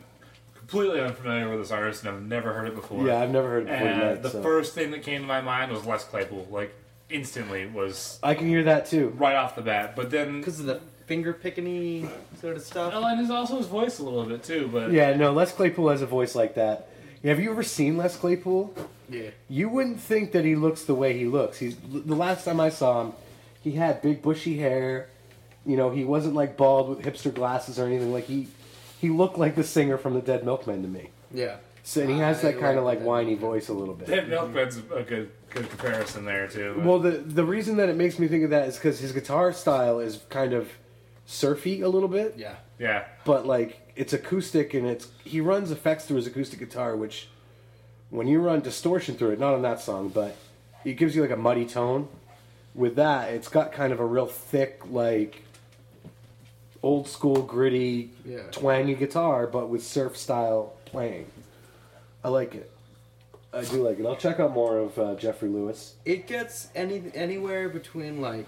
[0.56, 3.06] completely unfamiliar with this artist and I've never heard it before.
[3.06, 4.24] Yeah, I've never heard it before And tonight.
[4.24, 4.42] the so.
[4.42, 6.48] first thing that came to my mind was Les Claypool.
[6.50, 6.74] Like
[7.10, 9.10] instantly was I can hear that too.
[9.18, 9.96] right off the bat.
[9.96, 12.10] But then, Because of the finger picking
[12.42, 12.94] sort of stuff.
[12.96, 14.70] oh, and his also his voice a little bit too.
[14.72, 16.90] But Yeah, no, Les Claypool has a voice like that.
[17.24, 18.74] Have you ever seen Les Claypool?
[19.10, 19.30] Yeah.
[19.50, 21.58] You wouldn't think that he looks the way he looks.
[21.60, 23.14] He's the last time I saw him,
[23.62, 25.10] he had big bushy hair.
[25.66, 28.14] You know, he wasn't like bald with hipster glasses or anything.
[28.14, 28.48] Like he,
[29.02, 31.10] he looked like the singer from the Dead Milkmen to me.
[31.34, 31.58] Yeah.
[31.84, 33.50] So and he has I that kind of like like whiny Milkmen.
[33.52, 34.08] voice a little bit.
[34.08, 36.74] Dead Milkman's a good good comparison there too.
[36.78, 39.12] but- Well, the the reason that it makes me think of that is because his
[39.12, 40.70] guitar style is kind of
[41.26, 42.56] surfy a little bit, Yeah.
[42.80, 47.28] yeah, but like it's acoustic and it's he runs effects through his acoustic guitar, which
[48.12, 50.36] when you run distortion through it, not on that song, but
[50.84, 52.08] it gives you like a muddy tone.
[52.76, 55.44] With that, it's got kind of a real thick, like
[56.86, 58.44] old school, gritty, Yeah.
[58.52, 61.26] twangy guitar, but with surf style playing.
[62.24, 62.70] I like it.
[63.52, 64.06] I do like it.
[64.06, 65.96] I'll check out more of uh, Jeffrey Lewis.
[66.06, 68.48] It gets any anywhere between like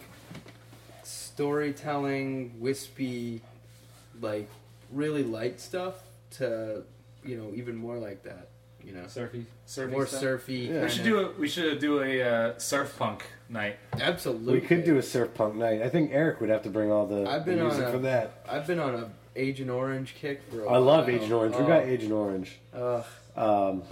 [1.03, 3.41] storytelling, wispy,
[4.21, 4.47] like
[4.91, 5.95] really light stuff
[6.31, 6.83] to
[7.23, 8.49] you know even more like that.
[8.83, 10.19] You know, surfy, surfy more stuff.
[10.19, 10.53] surfy.
[10.71, 10.83] Yeah.
[10.83, 13.77] We should do a we should do a uh, surf punk night.
[13.99, 14.53] Absolutely.
[14.53, 15.81] We could do a surf punk night.
[15.81, 17.91] I think Eric would have to bring all the, I've the been on music a-
[17.91, 18.43] for that.
[18.49, 20.63] I've been on a Agent Orange kick for.
[20.63, 21.07] a I love.
[21.09, 21.55] Agent Orange.
[21.55, 22.57] We Oh, got Agent Orange.
[22.73, 23.83] Ugh, Um,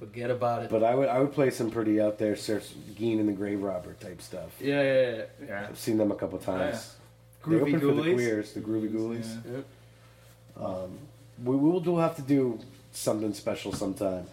[0.00, 0.70] forget about it.
[0.70, 3.62] but I would I would play some pretty out there surf Gein and the Grave
[3.62, 4.50] Robber type stuff.
[4.60, 5.22] yeah, yeah, yeah.
[5.48, 6.96] Yeah, I've seen them a couple times.
[7.46, 9.36] They Groovy open for the queers, the Groovy Ghoulies.
[9.46, 10.86] Yeah.
[11.44, 12.58] We will we'll have to do
[12.92, 14.26] something special sometime.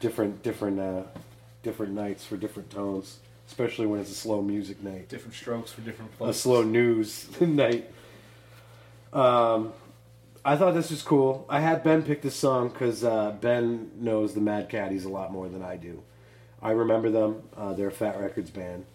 [0.00, 1.02] Different different uh,
[1.66, 5.08] different nights for different tones, especially when it's a slow music night.
[5.08, 6.36] different strokes for different places.
[6.36, 7.90] a slow news night.
[9.12, 9.72] Um,
[10.44, 11.44] I thought this was cool.
[11.48, 15.32] I had Ben pick this song because uh, Ben knows the Mad Caddies a lot
[15.32, 16.02] more than I do.
[16.62, 17.42] I remember them.
[17.56, 18.86] Uh, they're a Fat Wreck Chords band.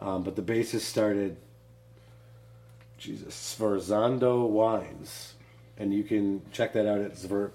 [0.00, 1.36] Um, but the bassist started,
[2.98, 5.34] Jesus, Sforzando Wines.
[5.78, 7.52] And you can check that out at Svorva,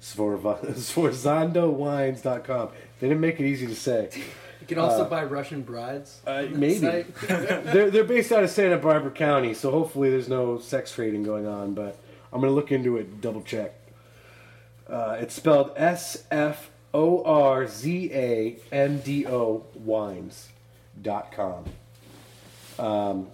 [0.00, 2.68] SforzandoWines.com.
[3.00, 4.10] They didn't make it easy to say.
[4.60, 6.20] You can also buy Russian brides.
[6.26, 6.80] Uh, maybe.
[7.26, 11.46] they're they're based out of Santa Barbara County, so hopefully there's no sex trading going
[11.46, 11.72] on.
[11.74, 11.96] But
[12.30, 13.72] I'm gonna look into it, double check.
[14.86, 20.50] Uh, it's spelled S F O R Z A N D O Wines
[21.00, 21.64] dot com.
[22.78, 23.28] Um,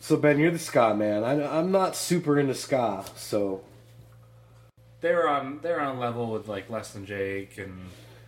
[0.00, 1.24] so Ben, you're the ska man.
[1.24, 3.60] I, I'm not super into ska, so
[5.00, 7.78] They're on they're on level with like Less Than Jake and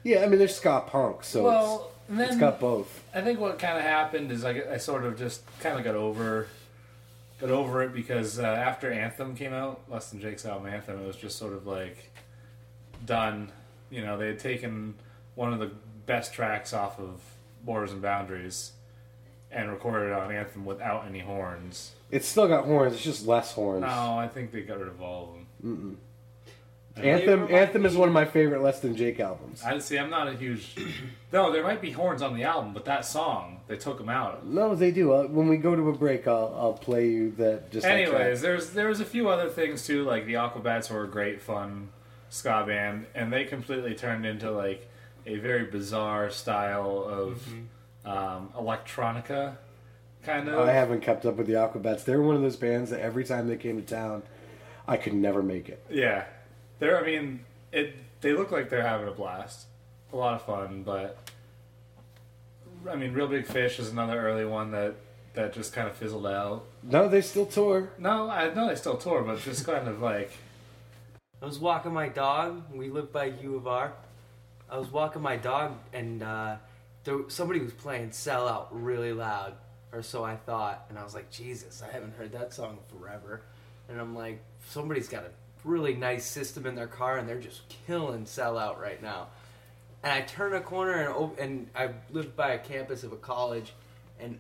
[0.02, 0.22] yeah.
[0.24, 3.02] I mean, they're ska punk, so well, it's, then it's got both.
[3.14, 5.94] I think what kind of happened is I, I sort of just kind of got
[5.94, 6.48] over
[7.40, 11.06] got over it because uh, after Anthem came out, Less Than Jake's album Anthem, it
[11.06, 12.10] was just sort of like
[13.04, 13.50] done.
[13.90, 14.94] You know, they had taken
[15.34, 15.70] one of the
[16.06, 17.20] best tracks off of
[17.64, 18.72] Borders and Boundaries
[19.50, 21.92] and recorded it on Anthem without any horns.
[22.10, 22.94] It's still got horns.
[22.94, 23.82] It's just less horns.
[23.82, 25.98] No, I think they got rid of all of them.
[27.02, 29.62] Anthem Anthem is one of my favorite Less Than Jake albums.
[29.62, 29.98] I see.
[29.98, 30.74] I'm not a huge.
[31.32, 34.44] No, there might be horns on the album, but that song they took them out.
[34.44, 35.12] No, they do.
[35.12, 37.70] Uh, when we go to a break, I'll I'll play you that.
[37.70, 37.92] Just that.
[37.92, 41.90] Anyways, there's there's a few other things too, like the Aquabats were a great fun
[42.30, 44.88] ska band, and they completely turned into like
[45.26, 47.46] a very bizarre style of
[48.04, 49.56] um, electronica,
[50.24, 50.58] kind of.
[50.58, 52.04] I haven't kept up with the Aquabats.
[52.04, 54.22] They're one of those bands that every time they came to town,
[54.88, 55.84] I could never make it.
[55.90, 56.24] Yeah,
[56.80, 56.98] they're.
[57.00, 57.94] I mean, it.
[58.20, 59.66] They look like they're having a blast,
[60.12, 60.82] a lot of fun.
[60.82, 61.16] But
[62.90, 64.94] I mean, Real Big Fish is another early one that
[65.34, 66.64] that just kind of fizzled out.
[66.82, 67.90] No, they still tour.
[67.98, 70.32] No, I know they still tour, but just kind of like
[71.40, 72.64] I was walking my dog.
[72.74, 73.92] We live by U of R.
[74.68, 76.56] I was walking my dog, and uh,
[77.04, 79.54] there, somebody was playing "Sell Out" really loud,
[79.92, 80.86] or so I thought.
[80.88, 83.42] And I was like, "Jesus, I haven't heard that song forever."
[83.90, 85.30] And I'm like, somebody's got a
[85.64, 89.28] really nice system in their car, and they're just killing "Sell Out" right now.
[90.02, 93.16] And I turn a corner, and op- and I lived by a campus of a
[93.16, 93.72] college,
[94.18, 94.38] and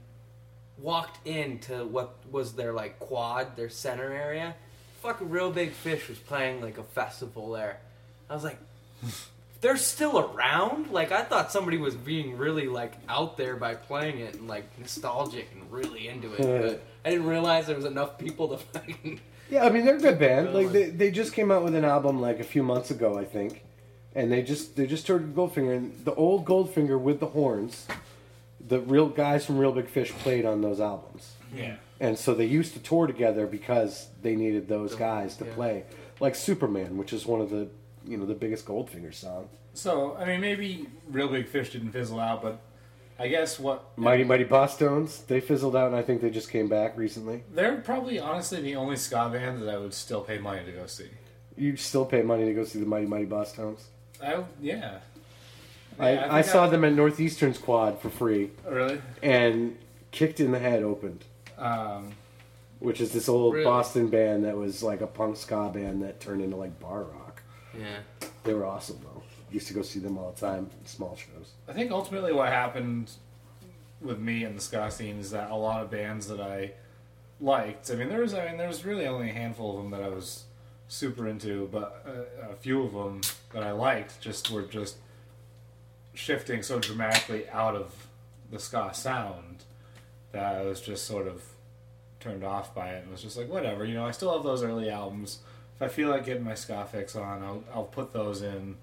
[0.78, 4.54] walked into what was their like quad, their center area.
[5.02, 7.80] Fucking real big fish was playing like a festival there.
[8.28, 8.58] I was like,
[9.60, 10.90] they're still around.
[10.90, 14.64] Like I thought somebody was being really like out there by playing it and like
[14.78, 16.38] nostalgic and really into it.
[16.62, 19.20] But I didn't realize there was enough people to fucking.
[19.50, 20.54] Yeah, I mean they're a good band.
[20.54, 23.24] Like they, they just came out with an album like a few months ago, I
[23.24, 23.64] think,
[24.14, 27.86] and they just they just toured with Goldfinger and the old Goldfinger with the horns
[28.66, 31.34] the real guys from Real Big Fish played on those albums.
[31.54, 31.76] Yeah.
[31.98, 35.54] And so they used to tour together because they needed those guys to yeah.
[35.54, 35.84] play.
[36.20, 37.68] Like Superman, which is one of the
[38.06, 39.48] you know the biggest Goldfinger songs.
[39.74, 42.60] So I mean, maybe Real Big Fish didn't fizzle out, but
[43.20, 46.68] I guess what Mighty Mighty Bosstones, they fizzled out, and I think they just came
[46.68, 47.42] back recently.
[47.52, 50.86] they're probably honestly the only ska band that I would still pay money to go
[50.86, 51.10] see.
[51.54, 53.82] You still pay money to go see the Mighty Mighty Bosstones.
[54.22, 55.00] I yeah.
[55.98, 59.02] I, I, think saw them at Northeastern Squad for free, really.
[59.22, 59.76] and
[60.12, 61.24] Kicked in the Head opened,
[61.58, 62.12] Um,
[62.78, 63.64] which is this old Really?
[63.66, 67.42] Boston band that was like a punk ska band that turned into like bar rock.
[67.78, 67.98] Yeah.
[68.44, 69.19] They were awesome though.
[69.50, 71.52] Used to go see them all the time, small shows.
[71.68, 73.10] I think ultimately what happened
[74.00, 76.72] with me and the ska scene is that a lot of bands that I
[77.40, 77.90] liked.
[77.90, 80.02] I mean, there was I mean there was really only a handful of them that
[80.02, 80.44] I was
[80.88, 83.20] super into, but a, a few of them
[83.52, 84.96] that I liked just were just
[86.14, 87.94] shifting so dramatically out of
[88.50, 89.64] the ska sound
[90.32, 91.42] that I was just sort of
[92.18, 94.62] turned off by it and was just like whatever you know I still have those
[94.62, 95.38] early albums
[95.76, 98.76] if I feel like getting my ska fix on I'll, I'll put those in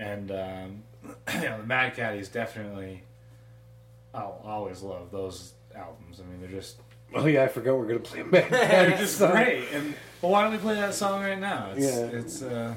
[0.00, 0.82] and um,
[1.34, 3.02] you know the Mad Caddies definitely
[4.14, 6.76] I'll always love those albums I mean they're just
[7.14, 9.32] Oh yeah, I forgot we're gonna play Mad they're just song.
[9.32, 12.18] great and well why don't we play that song right now it's Yeah.
[12.18, 12.76] it's uh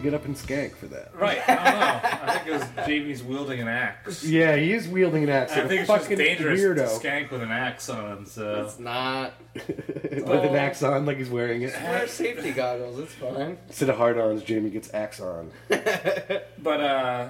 [0.00, 1.12] get up and skank for that?
[1.14, 2.00] right I don't know
[2.32, 5.52] I think it was Jamie's wielding an axe Yeah, he is wielding an axe.
[5.52, 8.26] I like a think it's just fucking dangerous weirdo to skank with an axe on
[8.26, 9.34] so It's not.
[9.54, 11.72] with an axe on, like he's wearing it.
[11.74, 12.98] Wear safety goggles.
[12.98, 13.58] It's fine.
[13.68, 15.50] Instead of hard ons, Jamie gets axe on.
[15.68, 17.28] but uh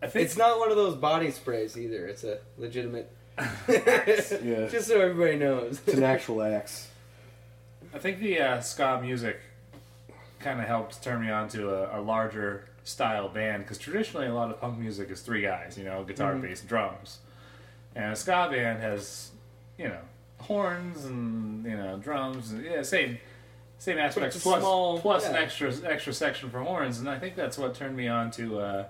[0.00, 2.06] I think It's not one of those body sprays either.
[2.06, 3.10] It's a legitimate.
[3.68, 5.80] Yeah, Just so everybody knows.
[5.86, 6.88] it's an actual axe.
[7.94, 9.38] I think the uh, ska music
[10.40, 14.34] kind of helped turn me on to a, a larger style band because traditionally a
[14.34, 16.42] lot of punk music is three guys, you know, guitar, Mm-hmm.
[16.46, 17.18] bass, drums,
[17.94, 19.30] and a ska band has,
[19.76, 20.00] you know,
[20.40, 23.18] horns and you know drums, and, yeah, same
[23.78, 27.58] same aspects plus small- plus an extra extra section for horns, and I think that's
[27.58, 28.84] what turned me on to uh,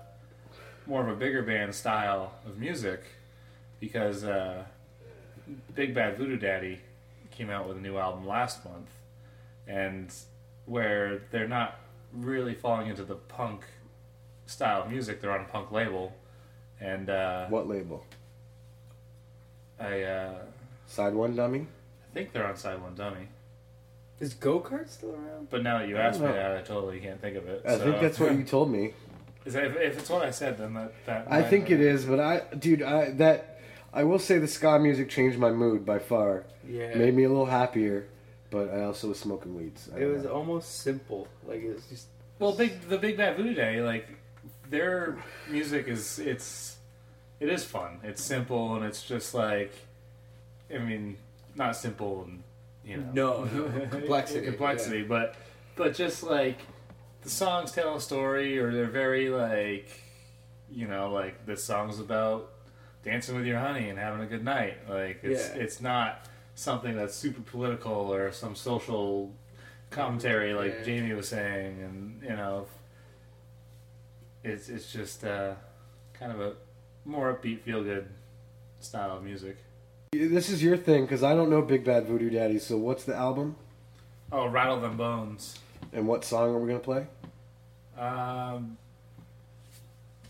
[0.87, 3.01] more of a bigger band style of music
[3.79, 4.63] because uh,
[5.75, 6.79] Big Bad Voodoo Daddy
[7.31, 8.89] came out with a new album last month,
[9.67, 10.13] and
[10.69, 11.79] where they're not
[12.13, 13.63] really falling into the punk
[14.45, 16.13] style of music, they're on a punk label,
[16.79, 18.05] and uh, What label?
[19.79, 20.35] I uh,
[20.87, 21.67] Side one dummy.
[22.09, 23.27] I think they're on Side One Dummy.
[24.19, 25.49] Is go kart still around?
[25.49, 26.33] But now that you asked me know.
[26.33, 27.61] that, I totally can't think of it.
[27.65, 28.93] I so- think that's what you told me.
[29.45, 30.91] Is that, if, if it's what I said, then that.
[31.05, 33.59] that I might- think it is, but I, dude, I that
[33.93, 36.43] I will say the ska music changed my mood by far.
[36.67, 36.95] Yeah.
[36.95, 38.07] Made me a little happier,
[38.49, 39.89] but I also was smoking weeds.
[39.93, 40.31] I It was know.
[40.33, 41.27] almost simple.
[41.47, 42.07] Like it was just.
[42.39, 44.07] Well, big the Big Bad Voodoo Day, like
[44.69, 45.17] their
[45.49, 46.77] music is it's
[47.39, 47.99] it is fun.
[48.03, 49.73] It's simple and it's just like
[50.73, 51.17] I mean,
[51.55, 52.43] not simple and
[52.85, 55.35] you know No, no, complexity, complexity, but
[55.75, 56.59] but just like
[57.21, 59.89] the songs tell a story, or they're very like
[60.71, 62.51] you know like this song's about
[63.03, 64.77] dancing with your honey and having a good night.
[64.89, 65.61] Like it's Yeah.
[65.61, 66.25] it's not
[66.59, 69.33] something that's super political or some social
[69.91, 70.83] commentary like Yeah.
[70.83, 72.67] Jamie was saying, and you know,
[74.43, 75.53] it's it's just uh,
[76.13, 76.53] kind of a
[77.05, 78.07] more upbeat, feel good
[78.81, 79.57] style of music.
[80.11, 82.59] This is your thing because I don't know Big Bad Voodoo Daddy.
[82.59, 83.55] So what's the album
[84.31, 85.57] Oh, rattle them bones.
[85.93, 87.07] and what song are we gonna play?
[87.97, 88.77] Um,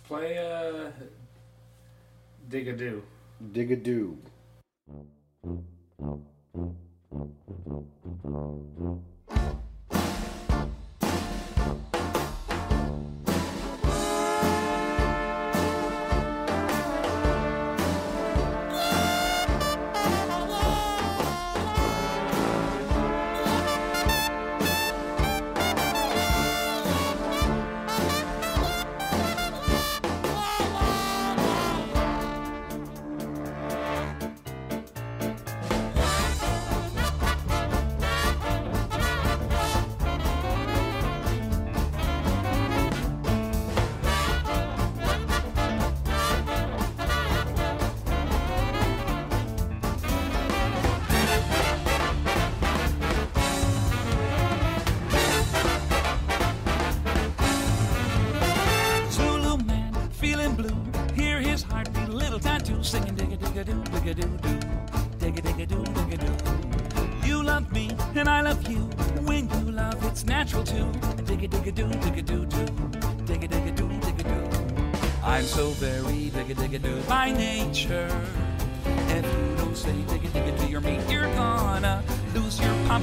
[0.04, 0.92] play uh,
[2.50, 3.02] dig a do.
[3.52, 4.18] Dig a Doo.
[6.00, 6.22] Thank
[6.56, 6.76] you.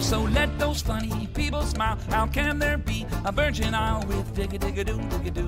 [0.07, 1.99] So let those funny people smile.
[2.11, 5.46] How can there be a virgin isle with digga digga doo digga doo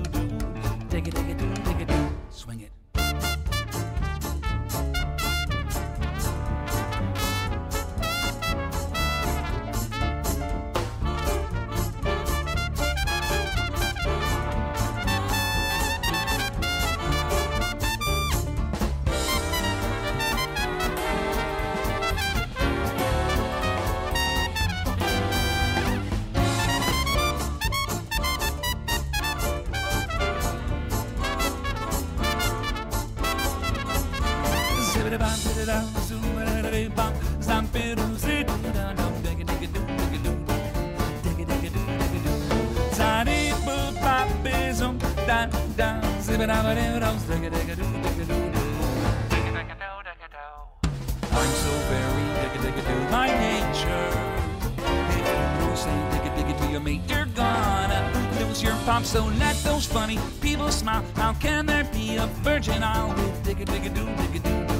[57.35, 58.01] gonna
[58.39, 59.03] lose your pop.
[59.03, 61.03] So let those funny people smile.
[61.15, 62.81] How can there be a virgin
[63.15, 64.79] with digga digga do digga do do?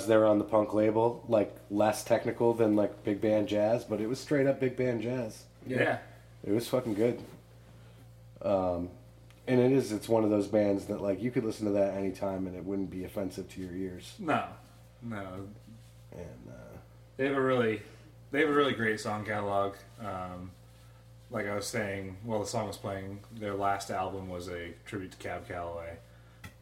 [0.00, 4.00] Because they're on the punk label, like less technical than like big band jazz, but
[4.00, 5.44] it was straight up big band jazz.
[5.66, 5.98] Yeah.
[6.42, 7.20] It was fucking good.
[8.40, 8.88] Um,
[9.46, 9.92] and it is.
[9.92, 12.64] It's one of those bands that like you could listen to that anytime and it
[12.64, 14.14] wouldn't be offensive to your ears.
[14.18, 14.44] No,
[15.02, 15.48] no.
[16.12, 16.78] And uh,
[17.18, 17.82] They have a really,
[18.30, 19.74] they have a really great song catalog.
[20.00, 20.52] Um,
[21.30, 25.12] like I was saying, while the song was playing, their last album was a tribute
[25.12, 25.98] to Cab Calloway,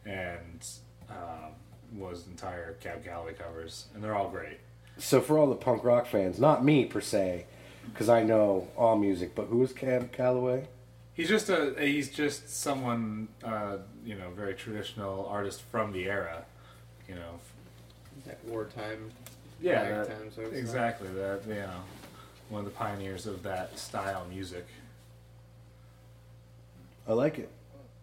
[0.05, 0.67] and
[1.09, 1.53] um,
[1.95, 4.59] was entire Cab Calloway covers, and they're all great.
[4.97, 7.45] so for all the punk rock fans, not me per se,
[7.91, 10.67] because I know all music, but who is Cab Calloway?
[11.13, 16.45] He's just a he's just someone uh, you know very traditional artist from the era,
[17.07, 17.39] you know.
[18.25, 19.11] That wartime.
[19.61, 21.09] Yeah, that- sort of exactly.
[21.09, 21.81] That you know,
[22.49, 24.65] one of the pioneers of that style music.
[27.07, 27.49] I like it.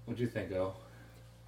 [0.05, 0.74] What'd you think, O?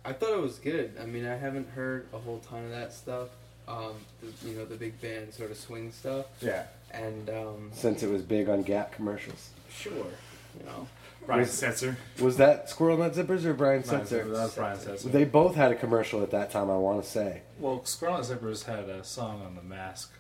[0.05, 0.93] I thought it was good.
[1.01, 3.29] I mean, I haven't heard a whole ton of that stuff.
[3.67, 3.93] Um,
[4.23, 6.27] the, you know, the big band sort of swing stuff.
[6.41, 9.51] Yeah, And um, Since it was big on Gap commercials.
[9.71, 10.89] sure, you know,
[11.27, 11.97] Brian Was- Setzer.
[12.21, 14.25] Was that Squirrel Nut Zippers or Brian Brian Setzer?
[14.25, 15.13] Setzer, That was Brian Setzer.
[15.13, 16.71] They both had a commercial at that time.
[16.71, 17.43] I want to say.
[17.59, 20.13] Well, Squirrel Nut Zippers had a song on The Mask,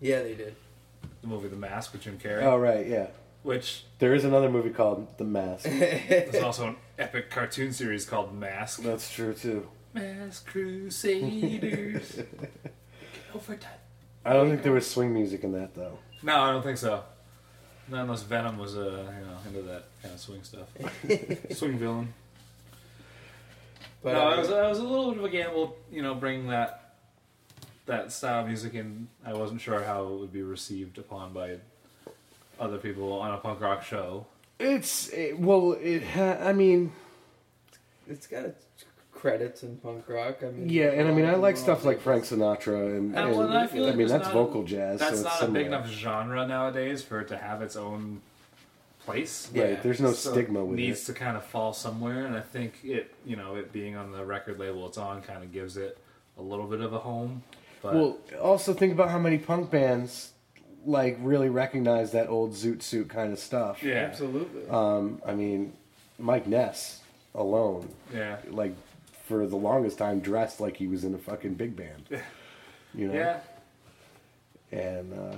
[0.00, 0.56] yeah, they did.
[1.22, 3.06] the movie The Mask with Jim Carrey, Oh right, yeah.
[3.44, 5.64] Which There is another movie called The Mask.
[5.68, 8.82] There's also an epic cartoon series called Mask.
[8.82, 9.68] That's true too.
[9.92, 12.20] Mask Crusaders.
[13.34, 13.70] Overtime.
[14.24, 15.98] I don't think there was swing music in that though.
[16.22, 17.04] No, I don't think so.
[17.88, 20.68] Not unless Venom was uh, you know into that kind of swing stuff.
[21.56, 22.14] swing villain.
[24.02, 26.14] But no, uh, it was, it was a little bit of a gamble, you know,
[26.14, 26.94] bringing that
[27.86, 29.08] that style of music in.
[29.24, 31.58] I wasn't sure how it would be received upon by
[32.60, 34.26] other people on a punk rock show.
[34.58, 36.02] It's it, well, it.
[36.04, 36.92] Ha- I mean,
[38.08, 38.64] it's got its
[39.12, 40.38] credits in punk rock.
[40.42, 43.36] I mean, yeah, and I mean, I like stuff like Frank Sinatra, and, And, and
[43.36, 45.00] well, I feel like mean there's that's not- vocal jazz.
[45.00, 48.20] That's so it's not a big enough genre nowadays for it to have its own
[49.04, 49.50] place.
[49.54, 49.80] Right, Yeah.
[49.82, 51.12] there's no So stigma with needs it.
[51.12, 54.24] to kind of fall somewhere, and I think it, you know, it being on the
[54.24, 55.98] record label it's on, kind of gives it
[56.38, 57.42] a little bit of a home.
[57.82, 60.30] But Well, also think about how many punk bands
[60.86, 63.82] like really recognize that old zoot suit kind of stuff.
[63.82, 64.68] yeah, Absolutely.
[64.68, 65.72] Um, I mean,
[66.18, 67.00] Mike Ness
[67.34, 68.74] alone, yeah, like
[69.26, 72.04] for the longest time, dressed like he was in a fucking big band.
[72.94, 73.40] You know, yeah,
[74.72, 75.36] and uh,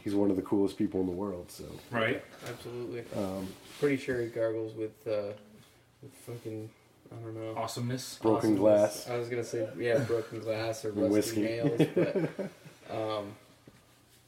[0.00, 1.50] he's one of the coolest people in the world.
[1.50, 2.22] So right.
[2.48, 3.04] Absolutely.
[3.16, 3.48] um,
[3.80, 5.32] Pretty sure he gargles with, uh,
[6.02, 6.70] with fucking,
[7.12, 7.54] I don't know.
[7.60, 8.18] Awesomeness.
[8.22, 9.08] broken glass.
[9.10, 11.42] I was gonna say yeah, broken glass or rusty whiskey.
[11.42, 12.16] nails, but
[12.96, 13.34] um,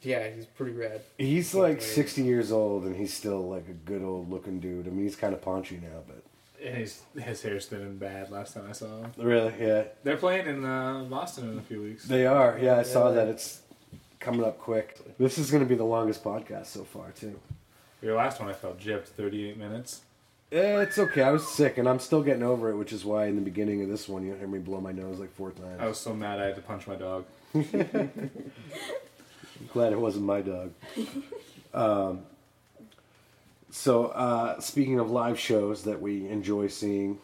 [0.02, 1.00] yeah, he's pretty rad.
[1.18, 4.86] He's like sixty years old, and he's still like a good old looking dude.
[4.86, 6.22] I mean, he's kind of paunchy now, but
[6.64, 8.30] And his his hair's thinning bad.
[8.30, 11.82] Last time I saw him, really, yeah, they're playing in uh, Boston in a few
[11.82, 12.04] weeks.
[12.04, 12.58] they are.
[12.60, 13.28] Yeah, I saw that.
[13.28, 13.62] It's
[14.20, 14.98] coming up quick.
[15.18, 17.38] This is going to be the longest podcast so far, too.
[18.02, 20.02] Your last one I felt gypped, thirty eight minutes.
[20.52, 21.22] Eh, it's okay.
[21.22, 23.82] I was sick, and I'm still getting over it, which is why in the beginning
[23.82, 25.80] of this one, you hear me blow my nose like four times.
[25.80, 27.24] I was so mad I had to punch my dog.
[29.76, 30.72] Glad it wasn't my dog.
[31.74, 32.22] um,
[33.68, 37.18] so, uh, speaking of live shows that we enjoy seeing,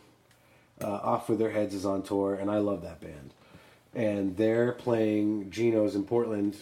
[0.84, 3.32] uh, Off With Their Heads is on tour, and I love that band.
[3.94, 6.58] And they're playing Geno's in Portland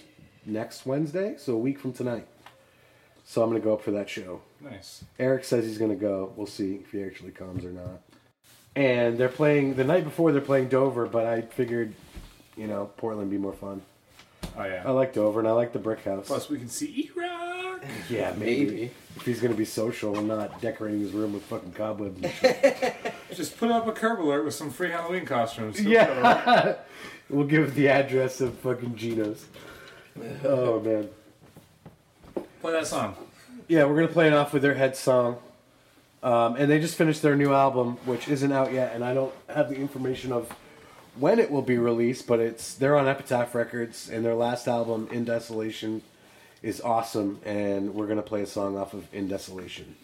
[0.47, 2.29] next Wednesday, so a week from tonight.
[3.25, 4.43] So I'm going to go up for that show.
[4.61, 5.03] Nice.
[5.19, 6.33] Eric says he's going to go.
[6.37, 8.01] We'll see if he actually comes or not.
[8.77, 10.31] And they're playing the night before.
[10.31, 11.95] They're playing Dover, but I figured,
[12.57, 13.83] you know, Portland would be more fun.
[14.57, 14.83] Oh yeah.
[14.85, 16.27] I like Dover and I like the Brick House.
[16.27, 17.85] Plus we can see E-Rock.
[18.11, 18.65] yeah, maybe.
[18.65, 18.91] Maybe.
[19.17, 22.23] if he's going to be social and not decorating his room with fucking cobwebs.
[22.23, 22.97] And shit.
[23.35, 25.81] Just put up a curb alert with some free Halloween costumes.
[25.85, 26.77] yeah,
[27.29, 29.47] we'll give the address of fucking Geno's.
[30.45, 31.09] Oh man.
[32.61, 33.17] Play that song.
[33.69, 35.39] Yeah, we're gonna play it off with their head song.
[36.23, 39.33] Um, and they just finished their new album, which isn't out yet, and I don't
[39.49, 40.55] have the information of
[41.19, 45.09] when it will be released, but it's they're on Epitaph Records, and their last album,
[45.11, 46.03] In Desolation,
[46.63, 49.97] is awesome, and we're gonna play a song off of In Desolation.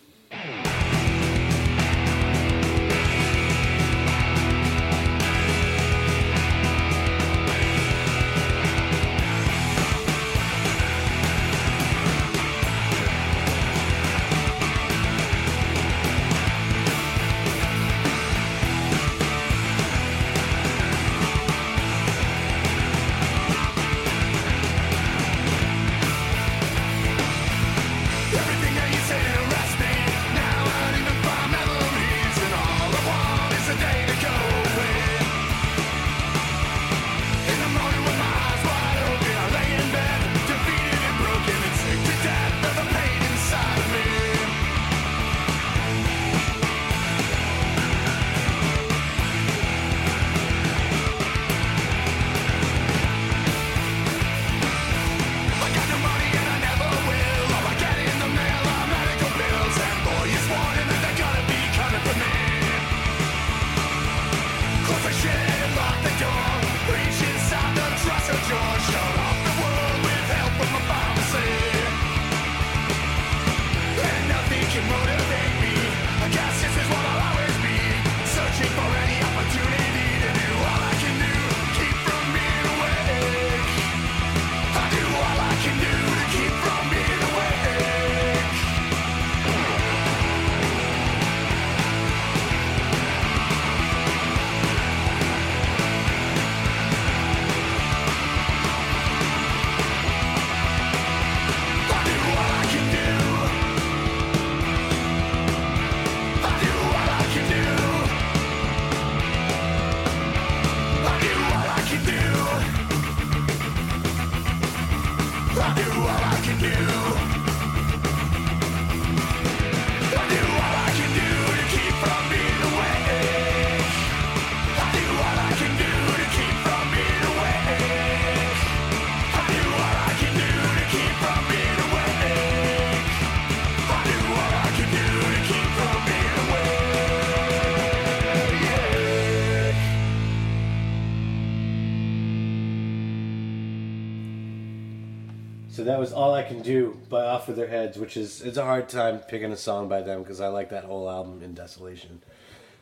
[146.07, 148.89] Was all I can do by off with their heads, which is it's a hard
[148.89, 152.23] time picking a song by them because I like that whole album in Desolation.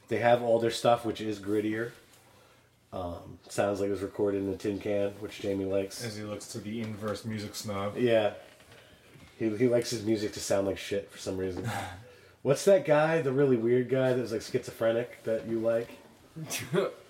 [0.08, 1.92] They have all their stuff, which is grittier.
[2.92, 6.04] Um, sounds like it was recorded in a tin can, which Jamie likes.
[6.04, 7.96] As he looks to the inverse music snob.
[7.96, 8.34] Yeah.
[9.38, 11.68] He, he likes his music to sound like shit for some reason.
[12.42, 15.88] What's that guy, the really weird guy that was like schizophrenic that you like?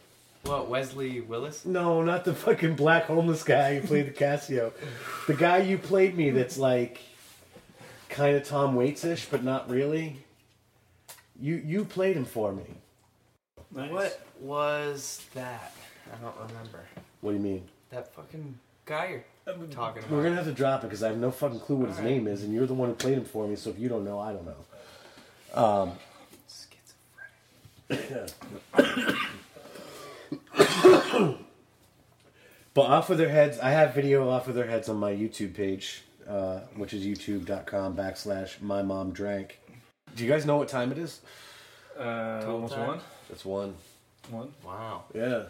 [0.44, 1.64] what Wesley Willis?
[1.64, 4.72] No, not the fucking black homeless guy who played the Casio.
[5.26, 7.00] The guy you played me that's like
[8.08, 10.18] kind of Tom Waits-ish, but not really.
[11.40, 12.64] You you played him for me.
[13.70, 15.74] What was that?
[16.12, 16.80] I don't remember.
[17.22, 17.64] What do you mean?
[17.90, 20.10] That fucking guy you're talking about.
[20.10, 22.12] We're gonna have to drop it because I have no fucking clue what his Alright.
[22.12, 23.56] name is, and you're the one who played him for me.
[23.56, 24.56] So if you don't know, I don't know.
[25.54, 25.92] Um,
[32.74, 35.54] but off of their heads, I have video off of their heads on my YouTube
[35.54, 39.60] page, uh, which is youtube.com backslash my mom drank.
[40.16, 41.20] Do you guys know what time it is?
[41.98, 42.86] Uh, almost time?
[42.88, 43.00] one.
[43.30, 43.74] It's one.
[44.30, 44.52] One.
[44.64, 45.04] Wow.
[45.14, 45.20] Yeah.
[45.28, 45.48] Well,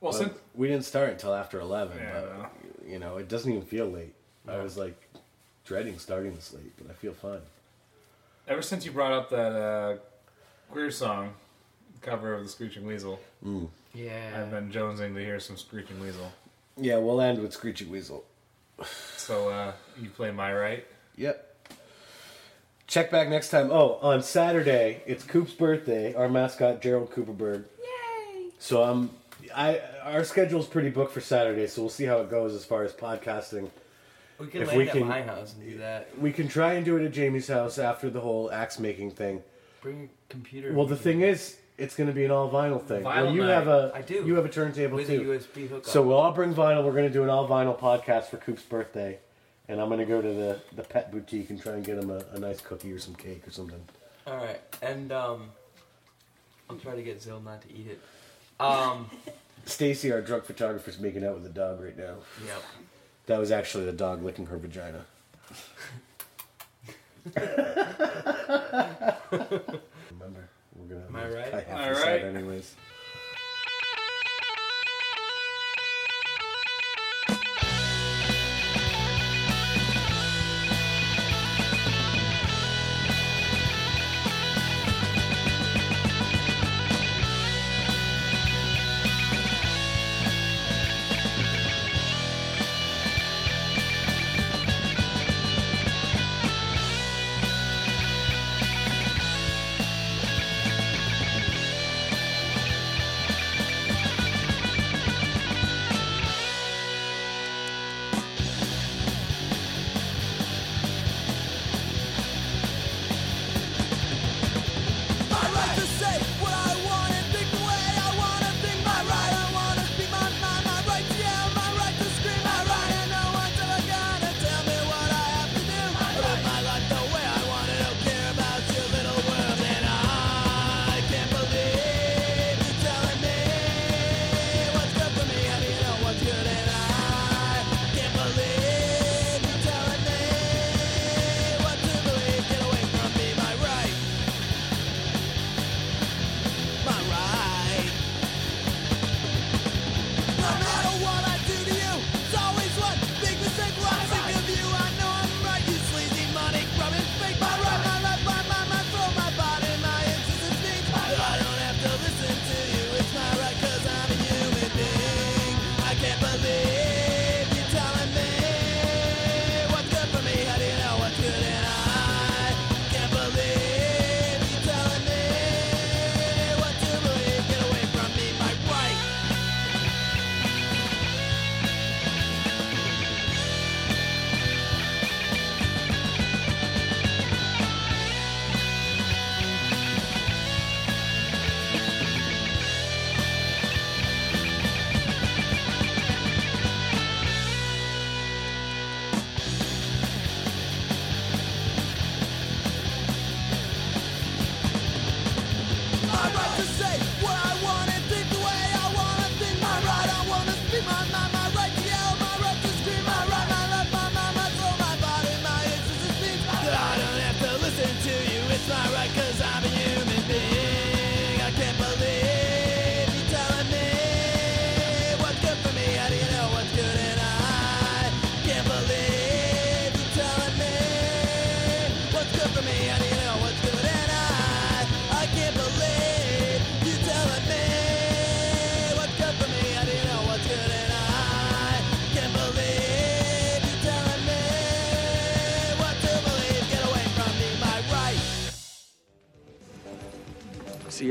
[0.00, 2.46] Well, since we didn't start until after 11, Yeah, but, no.
[2.92, 4.14] you know, it doesn't even feel late.
[4.48, 4.94] I was like
[5.64, 7.40] dreading starting this late, but I feel fine.
[8.46, 9.96] ever since you brought up that uh,
[10.70, 11.32] queer song
[12.00, 13.18] cover of the Screeching Weasel,
[13.96, 14.40] Yeah.
[14.42, 16.30] I've been jonesing to hear some Screeching Weasel.
[16.76, 18.24] Yeah, we'll end with Screechy Weasel.
[19.16, 20.84] So uh, you play my right.
[21.16, 21.42] Yep.
[22.86, 23.70] Check back next time.
[23.70, 26.14] Oh, on Saturday, it's Coop's birthday.
[26.14, 27.64] Our mascot Gerald Cooperberg.
[27.82, 28.50] Yay!
[28.58, 29.10] So I'm
[29.54, 32.84] I our schedule's pretty booked for Saturday, so we'll see how it goes as far
[32.84, 33.70] as podcasting.
[34.38, 36.16] we can if land we at can- my house and do that.
[36.20, 39.42] We can try and do it at Jamie's house after the whole axe making thing.
[39.80, 40.72] Bring your computer.
[40.72, 43.02] Well, the thing is, it's going to be an all vinyl thing.
[43.02, 43.52] Vinyl well, you night.
[43.52, 44.24] have a I do.
[44.26, 45.32] you have a turntable with too.
[45.32, 45.86] a USB hookup.
[45.86, 46.84] So we'll all bring vinyl.
[46.84, 49.18] We're going to do an all vinyl podcast for Coop's birthday,
[49.68, 52.10] and I'm going to go to the, the pet boutique and try and get him
[52.10, 53.82] a, a nice cookie or some cake or something.
[54.26, 55.50] All right, and um,
[56.70, 58.00] I'll try to get Zill not to eat it.
[58.58, 59.10] Um,
[59.66, 62.16] Stacy, our drunk photographer, is making out with a dog right now.
[62.46, 62.62] yep.
[63.26, 65.04] That was actually the dog licking her vagina.
[70.88, 71.26] Remember, we're gonna.
[71.26, 71.54] Am I right?
[71.54, 72.34] I have All to decide right.
[72.36, 72.74] anyways.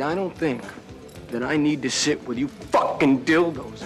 [0.02, 0.62] I don't think
[1.30, 3.85] that I need to sit with you fucking dildos.